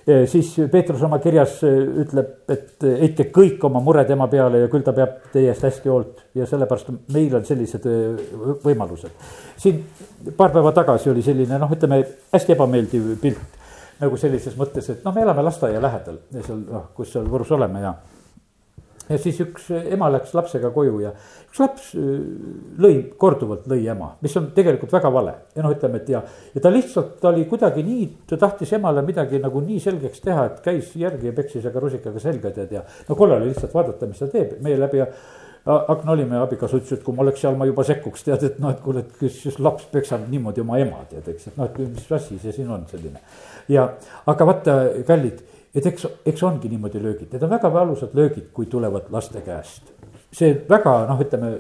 Siis 0.07 0.53
Peetrus 0.71 1.03
oma 1.03 1.19
kirjas 1.19 1.57
e, 1.67 1.71
ütleb, 2.05 2.29
et 2.53 2.85
e, 2.87 2.93
heitke 3.01 3.27
kõik 3.35 3.65
oma 3.67 3.81
mured 3.83 4.11
ema 4.15 4.29
peale 4.31 4.61
ja 4.63 4.71
küll 4.71 4.85
ta 4.87 4.95
peab 4.95 5.17
teie 5.33 5.51
eest 5.51 5.67
hästi 5.67 5.91
hoolt 5.91 6.21
ja 6.39 6.47
sellepärast 6.47 6.93
meil 7.15 7.35
on 7.35 7.47
sellised 7.49 7.89
e, 7.91 7.97
võimalused. 8.63 9.27
siin 9.59 9.83
paar 10.39 10.55
päeva 10.55 10.71
tagasi 10.77 11.11
oli 11.11 11.25
selline 11.27 11.59
noh, 11.59 11.73
ütleme 11.75 12.05
hästi 12.33 12.55
ebameeldiv 12.55 13.17
pilt 13.23 13.59
nagu 14.01 14.19
sellises 14.21 14.55
mõttes, 14.61 14.93
et 14.93 15.03
noh, 15.05 15.15
me 15.15 15.25
elame 15.25 15.43
lasteaia 15.43 15.83
lähedal 15.83 16.21
ja 16.37 16.45
seal 16.47 16.63
noh, 16.69 16.91
kus 16.95 17.11
seal 17.17 17.27
Võrus 17.33 17.51
oleme 17.57 17.83
ja 17.83 17.95
ja 19.09 19.19
siis 19.23 19.39
üks 19.45 19.69
ema 19.95 20.09
läks 20.13 20.35
lapsega 20.37 20.71
koju 20.75 21.01
ja 21.05 21.13
üks 21.49 21.61
laps 21.63 21.93
äh, 21.95 22.11
lõi, 22.83 22.99
korduvalt 23.21 23.69
lõi 23.71 23.87
ema, 23.93 24.13
mis 24.25 24.37
on 24.39 24.51
tegelikult 24.57 24.93
väga 24.97 25.13
vale. 25.15 25.35
ja 25.57 25.65
noh, 25.65 25.73
ütleme, 25.77 26.03
et 26.03 26.13
ja, 26.13 26.23
ja 26.55 26.63
ta 26.63 26.73
lihtsalt, 26.73 27.17
ta 27.23 27.31
oli 27.33 27.47
kuidagi 27.51 27.85
nii, 27.87 28.07
ta 28.31 28.41
tahtis 28.41 28.75
emale 28.79 29.05
midagi 29.07 29.41
nagu 29.43 29.63
nii 29.65 29.81
selgeks 29.83 30.23
teha, 30.27 30.47
et 30.51 30.61
käis 30.65 30.93
järgi 30.99 31.31
ja 31.31 31.37
peksis 31.37 31.67
aga 31.67 31.83
rusikaga 31.83 32.23
selga 32.23 32.53
tead 32.55 32.79
ja. 32.79 32.85
no 33.09 33.19
korra 33.19 33.41
oli 33.41 33.51
lihtsalt 33.53 33.75
vaadata, 33.77 34.11
mis 34.11 34.23
ta 34.23 34.31
teeb, 34.33 34.57
meie 34.65 34.79
läbi 34.81 35.05
akna 35.67 36.13
olime 36.13 36.37
ja 36.39 36.45
abikaasa 36.47 36.79
ütles, 36.79 36.95
et 36.95 37.03
kui 37.03 37.15
ma 37.15 37.25
oleks 37.25 37.41
seal, 37.43 37.57
ma 37.59 37.67
juba 37.67 37.83
sekkuks, 37.87 38.23
tead, 38.29 38.45
et 38.47 38.61
noh, 38.63 38.71
et 38.71 38.79
kuule, 38.85 39.03
et 39.03 39.17
kas 39.19 39.41
siis 39.43 39.59
laps 39.59 39.89
peksab 39.91 40.29
niimoodi 40.31 40.63
oma 40.63 40.79
ema, 40.79 41.01
tead, 41.11 41.27
eks, 41.33 41.49
et 41.51 41.59
noh, 41.59 41.67
et 41.67 41.81
mis 41.83 42.13
asi 42.15 42.39
see 42.43 42.55
siin 42.55 42.71
on 42.71 42.85
selline. 42.91 43.19
ja, 43.73 43.89
aga 44.31 44.47
vaata, 44.47 44.77
kallid 45.09 45.43
et 45.77 45.87
eks, 45.87 46.07
eks 46.27 46.43
ongi 46.47 46.71
niimoodi 46.73 47.03
löögid, 47.03 47.33
need 47.33 47.43
on 47.45 47.53
väga 47.53 47.71
valusad 47.73 48.15
löögid, 48.17 48.49
kui 48.53 48.67
tulevad 48.67 49.11
laste 49.13 49.41
käest. 49.45 49.93
see 50.33 50.53
väga 50.69 50.99
noh, 51.09 51.21
ütleme 51.21 51.53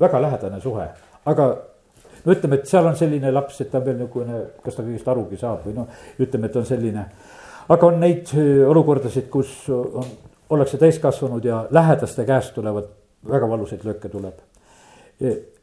väga 0.00 0.22
lähedane 0.22 0.60
suhe, 0.60 0.86
aga 1.26 1.46
no 2.24 2.32
ütleme, 2.32 2.60
et 2.60 2.70
seal 2.70 2.86
on 2.86 2.96
selline 2.96 3.32
laps, 3.32 3.60
et 3.60 3.70
ta 3.72 3.80
veel 3.84 3.98
niisugune, 4.00 4.42
kas 4.64 4.76
ta 4.76 4.84
kõigest 4.86 5.08
arugi 5.08 5.38
saab 5.40 5.66
või 5.66 5.76
noh, 5.78 6.02
ütleme, 6.20 6.50
et 6.50 6.56
on 6.56 6.66
selline. 6.66 7.04
aga 7.68 7.86
on 7.86 8.00
neid 8.00 8.32
äh, 8.34 8.66
olukordasid, 8.68 9.28
kus 9.30 9.52
on, 9.70 10.06
ollakse 10.50 10.78
täiskasvanud 10.78 11.44
ja 11.44 11.64
lähedaste 11.70 12.24
käest 12.26 12.54
tulevad 12.54 12.90
väga 13.28 13.48
valusaid 13.48 13.84
lööke 13.86 14.08
tuleb. 14.08 14.40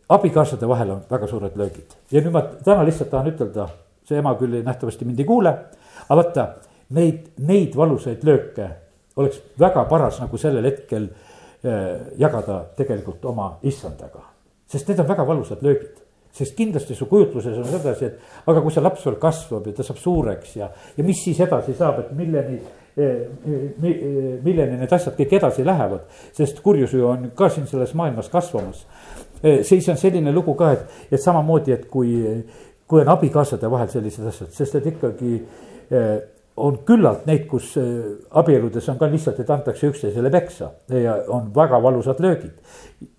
Abikaasade 0.10 0.68
vahel 0.70 0.92
on 0.94 1.02
väga 1.10 1.28
suured 1.28 1.56
löögid 1.60 1.96
ja 2.12 2.22
nüüd 2.22 2.32
ma 2.32 2.44
täna 2.64 2.86
lihtsalt 2.88 3.10
tahan 3.12 3.28
ütelda, 3.34 3.66
see 4.08 4.22
ema 4.22 4.32
küll 4.40 4.62
nähtavasti 4.64 5.06
mind 5.06 5.20
ei 5.20 5.28
kuule, 5.28 5.52
aga 6.06 6.18
vaata 6.22 6.46
neid, 6.90 7.32
neid 7.38 7.76
valusaid 7.76 8.24
lööke 8.24 8.70
oleks 9.18 9.40
väga 9.60 9.86
paras 9.90 10.20
nagu 10.22 10.38
sellel 10.38 10.66
hetkel 10.70 11.08
äh, 11.10 12.14
jagada 12.22 12.64
tegelikult 12.78 13.26
oma 13.26 13.58
issandaga. 13.64 14.24
sest 14.68 14.88
need 14.88 15.00
on 15.00 15.08
väga 15.08 15.28
valusad 15.28 15.64
löögid 15.64 16.04
sest 16.38 16.56
kindlasti 16.56 16.96
su 16.96 17.08
kujutluses 17.10 17.58
on 17.58 17.66
sedasi, 17.66 18.06
et 18.06 18.50
aga 18.52 18.62
kui 18.62 18.74
see 18.74 18.84
laps 18.84 19.06
veel 19.08 19.18
kasvab 19.22 19.68
ja 19.68 19.74
ta 19.74 19.86
saab 19.86 20.02
suureks 20.02 20.58
ja, 20.60 20.70
ja 20.98 21.06
mis 21.06 21.24
siis 21.24 21.40
edasi 21.42 21.74
saab, 21.78 22.04
et 22.04 22.12
milleni 22.18 22.60
äh, 22.98 23.24
milleni 24.44 24.78
need 24.78 24.94
asjad 24.94 25.18
kõik 25.18 25.38
edasi 25.40 25.66
lähevad, 25.66 26.06
sest 26.38 26.62
kurjus 26.66 26.94
ju 26.94 27.08
on 27.10 27.32
ka 27.38 27.50
siin 27.54 27.68
selles 27.70 27.94
maailmas 27.98 28.30
kasvamas. 28.34 28.86
Äh, 29.42 29.64
siis 29.66 29.90
on 29.90 29.98
selline 29.98 30.34
lugu 30.34 30.54
ka, 30.58 30.72
et, 30.78 30.98
et 31.12 31.22
samamoodi, 31.22 31.74
et 31.74 31.86
kui, 31.90 32.20
kui 32.88 33.02
on 33.02 33.14
abikaasade 33.16 33.70
vahel 33.72 33.90
sellised 33.94 34.30
asjad, 34.30 34.54
sest 34.54 34.78
et 34.78 34.92
ikkagi 34.94 35.40
on 36.58 36.80
küllalt 36.86 37.28
neid, 37.30 37.46
kus 37.50 37.76
abieludes 38.42 38.88
on 38.90 38.98
ka 38.98 39.10
lihtsalt, 39.12 39.40
et 39.44 39.50
antakse 39.54 39.90
üksteisele 39.92 40.32
peksa 40.34 40.72
ja 40.90 41.20
on 41.34 41.52
väga 41.56 41.80
valusad 41.84 42.20
löögid. 42.24 42.56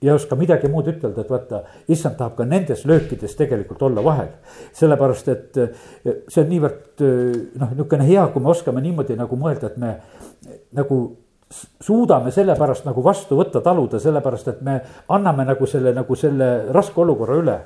ja 0.03 0.12
ei 0.12 0.14
oska 0.14 0.37
midagi 0.37 0.68
muud 0.68 0.88
ütelda, 0.90 1.22
et 1.22 1.31
vaata, 1.31 1.62
issand 1.88 2.18
tahab 2.18 2.35
ka 2.37 2.44
nendes 2.44 2.85
löökides 2.85 3.37
tegelikult 3.38 3.83
olla 3.83 4.05
vahel. 4.05 4.29
sellepärast, 4.72 5.29
et 5.29 5.61
see 6.29 6.42
on 6.42 6.51
niivõrd 6.51 7.07
noh, 7.61 7.70
niisugune 7.70 8.11
hea, 8.11 8.27
kui 8.33 8.42
me 8.42 8.51
oskame 8.51 8.83
niimoodi 8.83 9.16
nagu 9.16 9.38
mõelda, 9.38 9.70
et 9.70 9.79
me 9.79 9.94
nagu 10.74 11.01
suudame 11.81 12.31
sellepärast 12.35 12.85
nagu 12.85 13.03
vastu 13.05 13.38
võtta, 13.38 13.62
taluda, 13.64 14.01
sellepärast 14.03 14.51
et 14.53 14.61
me 14.64 14.81
anname 15.14 15.46
nagu 15.48 15.66
selle, 15.66 15.94
nagu 15.96 16.16
selle 16.18 16.48
raske 16.74 17.01
olukorra 17.01 17.38
üle 17.40 17.57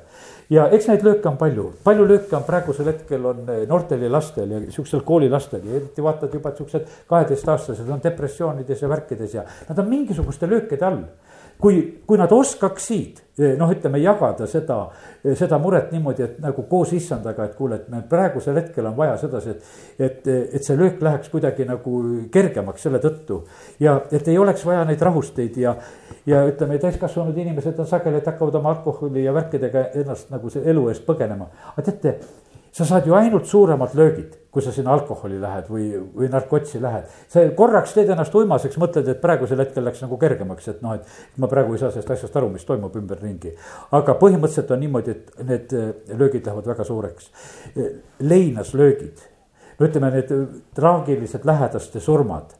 ja 0.52 0.66
eks 0.74 0.88
neid 0.90 1.04
lööke 1.06 1.28
on 1.30 1.38
palju, 1.40 1.66
palju 1.84 2.06
lööke 2.08 2.36
on 2.36 2.44
praegusel 2.46 2.90
hetkel 2.90 3.24
on 3.30 3.42
eh, 3.48 3.64
noortel 3.68 4.04
ja 4.04 4.10
lastel 4.12 4.52
ja 4.52 4.60
siuksel 4.74 5.04
koolilastel 5.06 5.64
ja 5.64 5.78
eriti 5.80 6.04
vaatad 6.04 6.34
juba, 6.34 6.52
et 6.52 6.60
siuksed 6.60 6.96
kaheteistaastased 7.10 7.88
on 7.88 8.02
depressioonides 8.04 8.82
ja 8.84 8.90
värkides 8.92 9.36
ja 9.38 9.46
nad 9.68 9.82
on 9.82 9.88
mingisuguste 9.88 10.50
löökide 10.50 10.88
all 10.88 11.04
kui, 11.62 11.78
kui 12.06 12.18
nad 12.18 12.32
oskaksid 12.34 13.20
eh, 13.38 13.54
noh, 13.58 13.70
ütleme 13.70 14.00
jagada 14.02 14.46
seda, 14.50 14.78
eh, 15.22 15.36
seda 15.38 15.58
muret 15.62 15.92
niimoodi, 15.94 16.24
et 16.26 16.40
nagu 16.42 16.64
koos 16.70 16.92
issandaga, 16.96 17.46
et 17.46 17.56
kuule, 17.58 17.78
et 17.78 17.88
meil 17.92 18.04
praegusel 18.10 18.58
hetkel 18.58 18.88
on 18.90 18.96
vaja 18.98 19.16
sedasi, 19.22 19.54
et. 19.54 19.72
et, 20.02 20.30
et 20.58 20.66
see 20.66 20.76
löök 20.78 21.00
läheks 21.02 21.30
kuidagi 21.32 21.66
nagu 21.68 22.02
kergemaks 22.32 22.86
selle 22.86 22.98
tõttu 23.02 23.42
ja 23.80 23.96
et 24.10 24.28
ei 24.28 24.38
oleks 24.38 24.64
vaja 24.66 24.84
neid 24.88 25.02
rahusteid 25.02 25.56
ja. 25.62 25.76
ja 26.26 26.44
ütleme, 26.50 26.78
täiskasvanud 26.82 27.38
inimesed 27.38 27.78
on 27.78 27.88
sageli, 27.88 28.18
et 28.18 28.30
hakkavad 28.30 28.58
oma 28.60 28.74
alkoholi 28.74 29.24
ja 29.24 29.34
värkidega 29.34 29.88
ennast 30.02 30.30
nagu 30.34 30.50
elu 30.64 30.88
eest 30.90 31.06
põgenema. 31.06 31.48
aga 31.74 31.86
teate, 31.90 32.16
sa 32.72 32.84
saad 32.88 33.06
ju 33.06 33.14
ainult 33.14 33.46
suuremad 33.46 33.94
löögid 33.94 34.38
kui 34.52 34.62
sa 34.62 34.72
sinna 34.72 34.92
alkoholi 34.92 35.38
lähed 35.40 35.68
või, 35.72 35.86
või 36.12 36.28
narkotsi 36.28 36.80
lähed. 36.80 37.08
sa 37.32 37.40
korraks 37.56 37.94
teed 37.96 38.10
ennast 38.12 38.34
uimaseks, 38.36 38.76
mõtled, 38.80 39.08
et 39.08 39.20
praegusel 39.22 39.62
hetkel 39.64 39.86
läks 39.88 40.02
nagu 40.04 40.18
kergemaks, 40.20 40.68
et 40.68 40.82
noh, 40.84 40.98
et 40.98 41.40
ma 41.40 41.48
praegu 41.48 41.72
ei 41.72 41.80
saa 41.80 41.88
sellest 41.94 42.12
asjast 42.12 42.36
aru, 42.36 42.50
mis 42.52 42.68
toimub 42.68 42.96
ümberringi. 43.00 43.54
aga 43.96 44.16
põhimõtteliselt 44.20 44.74
on 44.76 44.84
niimoodi, 44.84 45.16
et 45.16 45.44
need 45.48 45.72
äh, 45.72 45.88
löögid 46.12 46.44
lähevad 46.44 46.68
väga 46.68 46.84
suureks. 46.84 47.30
leinaslöögid, 48.20 49.24
no 49.78 49.88
ütleme, 49.88 50.12
need 50.18 50.34
traagilised 50.76 51.48
lähedaste 51.48 52.00
surmad 52.00 52.52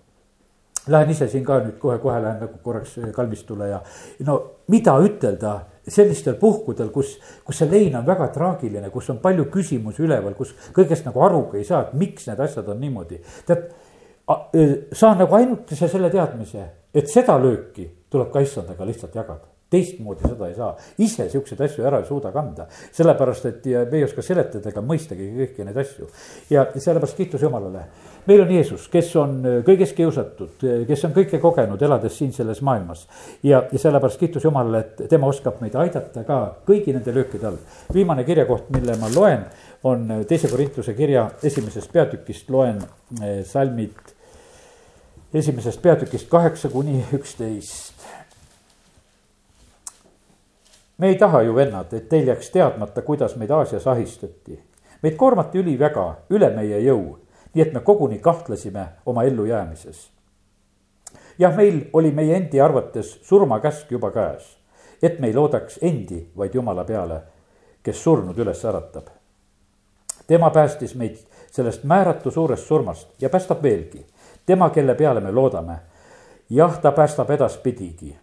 Lähen 0.90 1.10
ise 1.14 1.28
siin 1.30 1.44
ka 1.46 1.60
nüüd 1.62 1.76
kohe-kohe 1.78 2.16
lähen 2.22 2.40
nagu 2.42 2.58
korraks 2.62 2.96
kalmistule 3.14 3.68
ja 3.70 3.78
no 4.26 4.38
mida 4.72 4.96
ütelda 4.98 5.52
sellistel 5.88 6.34
puhkudel, 6.40 6.90
kus, 6.94 7.16
kus 7.46 7.58
see 7.58 7.70
lein 7.70 7.94
on 7.98 8.06
väga 8.06 8.28
traagiline, 8.34 8.90
kus 8.90 9.10
on 9.10 9.20
palju 9.22 9.48
küsimusi 9.52 10.02
üleval, 10.06 10.34
kus 10.38 10.54
kõigest 10.74 11.06
nagu 11.06 11.22
arugi 11.22 11.60
ei 11.60 11.68
saa, 11.68 11.84
et 11.86 11.94
miks 11.98 12.26
need 12.30 12.42
asjad 12.42 12.68
on 12.70 12.82
niimoodi. 12.82 13.20
tead, 13.46 13.70
saan 14.94 15.18
nagu 15.22 15.38
ainukese 15.38 15.88
selle 15.90 16.10
teadmise, 16.10 16.68
et 16.94 17.10
seda 17.10 17.38
lööki 17.38 17.88
tuleb 18.10 18.30
ka 18.34 18.42
issandaga 18.42 18.86
lihtsalt 18.86 19.14
jagada 19.18 19.51
teistmoodi 19.72 20.28
seda 20.28 20.48
ei 20.50 20.54
saa, 20.56 20.70
ise 21.02 21.28
siukseid 21.32 21.61
asju 21.66 21.87
ära 21.88 22.02
ei 22.02 22.08
suuda 22.08 22.32
kanda. 22.35 22.66
sellepärast, 22.92 23.46
et 23.48 23.66
ja 23.66 23.85
me 23.90 23.98
ei 24.00 24.04
oska 24.04 24.22
seletada 24.24 24.70
ega 24.70 24.85
mõistagi 24.85 25.28
kõiki 25.38 25.66
neid 25.66 25.78
asju. 25.82 26.08
ja 26.50 26.66
sellepärast 26.76 27.16
kiitus 27.16 27.42
Jumalale. 27.42 27.85
meil 28.26 28.44
on 28.44 28.52
Jeesus, 28.54 28.88
kes 28.92 29.11
on 29.16 29.40
kõiges 29.66 29.94
kiusatud, 29.96 30.66
kes 30.88 31.04
on 31.08 31.14
kõike 31.16 31.40
kogenud, 31.40 31.82
elades 31.82 32.18
siin 32.18 32.32
selles 32.32 32.62
maailmas. 32.62 33.06
ja, 33.42 33.64
ja 33.72 33.78
sellepärast 33.78 34.20
kiitus 34.20 34.44
Jumalale, 34.44 34.85
et 34.85 35.04
tema 35.08 35.26
oskab 35.32 35.61
meid 35.61 35.76
aidata 35.76 36.24
ka 36.28 36.40
kõigi 36.68 36.92
nende 36.92 37.14
löökide 37.14 37.46
all. 37.46 37.61
viimane 37.94 38.24
kirjakoht, 38.24 38.70
mille 38.70 38.96
ma 39.00 39.11
loen, 39.14 39.46
on 39.85 40.24
teise 40.28 40.48
Korintuse 40.48 40.94
kirja 40.94 41.30
esimesest 41.42 41.92
peatükist, 41.92 42.50
loen 42.50 42.82
eh, 43.22 43.40
salmid 43.44 44.12
esimesest 45.35 45.82
peatükist 45.82 46.28
kaheksa 46.28 46.68
kuni 46.68 47.00
üksteist 47.16 48.01
me 51.02 51.08
ei 51.08 51.16
taha 51.18 51.42
ju, 51.42 51.54
vennad, 51.54 51.92
et 51.92 52.04
teil 52.08 52.28
jääks 52.30 52.50
teadmata, 52.54 53.02
kuidas 53.02 53.32
meid 53.36 53.50
Aasias 53.50 53.86
ahistati. 53.86 54.62
meid 55.02 55.16
koormati 55.18 55.58
üliväga, 55.58 56.04
üle 56.30 56.50
meie 56.54 56.78
jõu, 56.78 57.16
nii 57.54 57.62
et 57.62 57.72
me 57.74 57.80
koguni 57.80 58.18
kahtlesime 58.18 58.84
oma 59.06 59.24
ellujäämises. 59.24 60.10
jah, 61.38 61.56
meil 61.56 61.80
oli 61.92 62.10
meie 62.10 62.36
endi 62.36 62.60
arvates 62.60 63.18
surmakäsk 63.22 63.90
juba 63.90 64.10
käes, 64.10 64.58
et 65.02 65.18
me 65.18 65.26
ei 65.26 65.34
loodaks 65.34 65.78
endi, 65.82 66.28
vaid 66.36 66.54
Jumala 66.54 66.84
peale, 66.84 67.20
kes 67.82 68.04
surnud 68.04 68.38
üles 68.38 68.64
äratab. 68.64 69.10
tema 70.26 70.50
päästis 70.50 70.94
meid 70.94 71.18
sellest 71.50 71.84
määratu 71.84 72.30
suurest 72.30 72.66
surmast 72.66 73.08
ja 73.20 73.30
päästab 73.30 73.62
veelgi. 73.62 74.06
tema, 74.46 74.70
kelle 74.70 74.94
peale 74.94 75.20
me 75.20 75.32
loodame. 75.32 75.80
jah, 76.50 76.80
ta 76.80 76.92
päästab 76.92 77.30
edaspidigi 77.30 78.18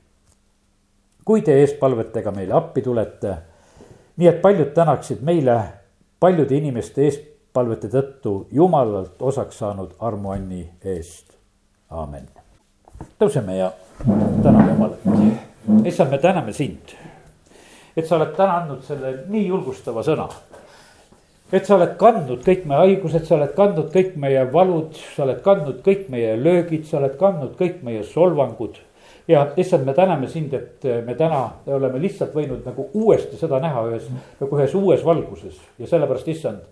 kui 1.25 1.41
te 1.41 1.55
eespalvetega 1.61 2.31
meile 2.31 2.53
appi 2.53 2.81
tulete. 2.81 3.35
nii 4.17 4.27
et 4.27 4.41
paljud 4.41 4.73
tänaksid 4.75 5.21
meile 5.21 5.59
paljude 6.19 6.55
inimeste 6.55 7.05
eespalvete 7.07 7.87
tõttu 7.87 8.33
jumalalt 8.51 9.21
osaks 9.21 9.59
saanud 9.59 9.93
armuanni 9.99 10.69
eest. 10.83 11.37
aamen. 11.89 12.27
tõuseme 13.19 13.57
ja 13.57 13.71
täname 14.43 14.71
Jumalat. 14.71 14.99
issand, 15.85 16.11
me 16.11 16.17
täname 16.17 16.53
sind, 16.53 16.95
et 17.95 18.07
sa 18.07 18.15
oled 18.15 18.35
täna 18.35 18.57
andnud 18.63 18.83
selle 18.83 19.13
nii 19.27 19.47
julgustava 19.47 20.03
sõna 20.03 20.27
et 21.51 21.65
sa 21.65 21.75
oled 21.75 21.95
kandnud 21.97 22.43
kõik 22.45 22.65
meie 22.69 22.79
haigused, 22.79 23.25
sa 23.25 23.35
oled 23.35 23.55
kandnud 23.57 23.89
kõik 23.93 24.13
meie 24.21 24.43
valud, 24.53 24.93
sa 25.15 25.23
oled 25.23 25.41
kandnud 25.45 25.81
kõik 25.85 26.09
meie 26.13 26.35
löögid, 26.37 26.85
sa 26.85 26.99
oled 26.99 27.17
kandnud 27.17 27.55
kõik 27.57 27.81
meie 27.83 28.03
solvangud 28.03 28.77
ja 29.29 29.45
issand, 29.57 29.85
me 29.85 29.93
täname 29.93 30.27
sind, 30.27 30.53
et 30.53 30.85
me 31.05 31.15
täna 31.15 31.43
oleme 31.69 32.01
lihtsalt 32.01 32.33
võinud 32.35 32.65
nagu 32.65 32.89
uuesti 32.97 33.37
seda 33.37 33.59
näha 33.61 33.85
ühes, 33.91 34.07
nagu 34.39 34.57
ühes 34.57 34.75
uues 34.75 35.05
valguses 35.05 35.59
ja 35.79 35.87
sellepärast, 35.87 36.27
issand. 36.33 36.63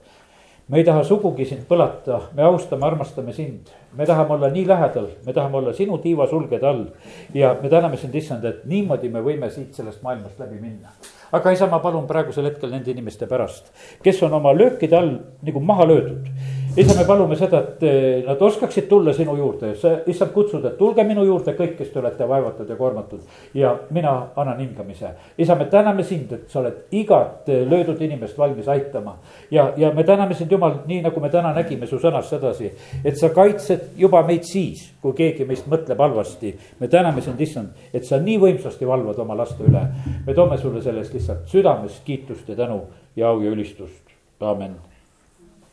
me 0.67 0.82
ei 0.82 0.84
taha 0.84 1.04
sugugi 1.08 1.46
sind 1.46 1.67
põlata, 1.70 2.20
me 2.36 2.43
austame, 2.43 2.86
armastame 2.86 3.34
sind, 3.34 3.70
me 3.96 4.06
tahame 4.06 4.34
olla 4.36 4.50
nii 4.52 4.65
lähedal, 4.67 5.08
me 5.26 5.34
tahame 5.34 5.58
olla 5.62 5.74
sinu 5.74 5.98
tiivasulgede 6.04 6.67
all. 6.67 6.88
ja 7.34 7.56
me 7.62 7.70
täname 7.70 7.98
sind, 7.98 8.15
issand, 8.15 8.46
et 8.46 8.65
niimoodi 8.65 9.10
me 9.10 9.22
võime 9.22 9.52
siit 9.54 9.78
sellest 9.78 10.02
maailmast 10.04 10.39
läbi 10.39 10.60
minna 10.60 10.91
aga 11.32 11.52
isa, 11.52 11.67
ma 11.67 11.80
palun 11.84 12.08
praegusel 12.08 12.50
hetkel 12.50 12.72
nende 12.72 12.91
inimeste 12.91 13.28
pärast, 13.28 13.72
kes 14.04 14.24
on 14.24 14.34
oma 14.34 14.54
löökide 14.56 14.98
all 14.98 15.17
nagu 15.46 15.60
maha 15.60 15.88
löödud 15.88 16.32
isa, 16.78 16.94
me 17.00 17.06
palume 17.06 17.36
seda, 17.36 17.60
et 17.63 17.84
eh, 17.84 18.24
nad 18.26 18.42
oskaksid 18.42 18.86
tulla 18.90 19.13
sinu 19.13 19.34
juurde, 19.38 19.72
sa 19.82 19.96
issand 20.10 20.32
kutsud, 20.34 20.66
et 20.70 20.78
tulge 20.78 21.02
minu 21.08 21.24
juurde 21.26 21.56
kõik, 21.58 21.74
kes 21.80 21.90
te 21.90 22.00
olete 22.02 22.28
vaevatud 22.30 22.70
ja 22.70 22.76
koormatud. 22.78 23.22
ja 23.54 23.74
mina 23.90 24.13
annan 24.36 24.60
hingamise, 24.62 25.10
isa, 25.38 25.56
me 25.56 25.66
täname 25.72 26.04
sind, 26.04 26.32
et 26.34 26.50
sa 26.52 26.60
oled 26.60 26.94
igat 26.94 27.50
eh, 27.50 27.63
löödud 27.66 28.02
inimest 28.02 28.38
valmis 28.38 28.68
aitama. 28.68 29.18
ja, 29.52 29.72
ja 29.78 29.92
me 29.92 30.04
täname 30.04 30.36
sind, 30.36 30.52
Jumal, 30.52 30.80
nii 30.86 31.02
nagu 31.02 31.20
me 31.20 31.30
täna 31.34 31.54
nägime 31.54 31.88
su 31.88 31.98
sõnast 32.00 32.30
sedasi, 32.30 32.72
et 33.04 33.18
sa 33.18 33.30
kaitsed 33.34 33.98
juba 33.98 34.22
meid 34.28 34.46
siis, 34.46 34.92
kui 35.02 35.18
keegi 35.18 35.46
meist 35.46 35.66
mõtleb 35.68 35.98
halvasti. 35.98 36.54
me 36.80 36.88
täname 36.88 37.22
sind, 37.22 37.42
issand, 37.42 37.74
et 37.94 38.06
sa 38.06 38.22
nii 38.22 38.38
võimsasti 38.38 38.86
valvad 38.88 39.18
oma 39.20 39.38
laste 39.38 39.63
üle. 39.66 39.82
me 40.28 40.34
toome 40.34 40.58
sulle 40.58 40.82
selle 40.82 41.02
eest 41.02 41.13
lihtsalt 41.13 41.48
südamest 41.50 42.04
kiitust 42.06 42.50
ja 42.50 42.56
tänu 42.56 42.84
ja 43.16 43.30
au 43.30 43.42
ja 43.42 43.50
ülistust, 43.50 44.04
aamen 44.42 44.78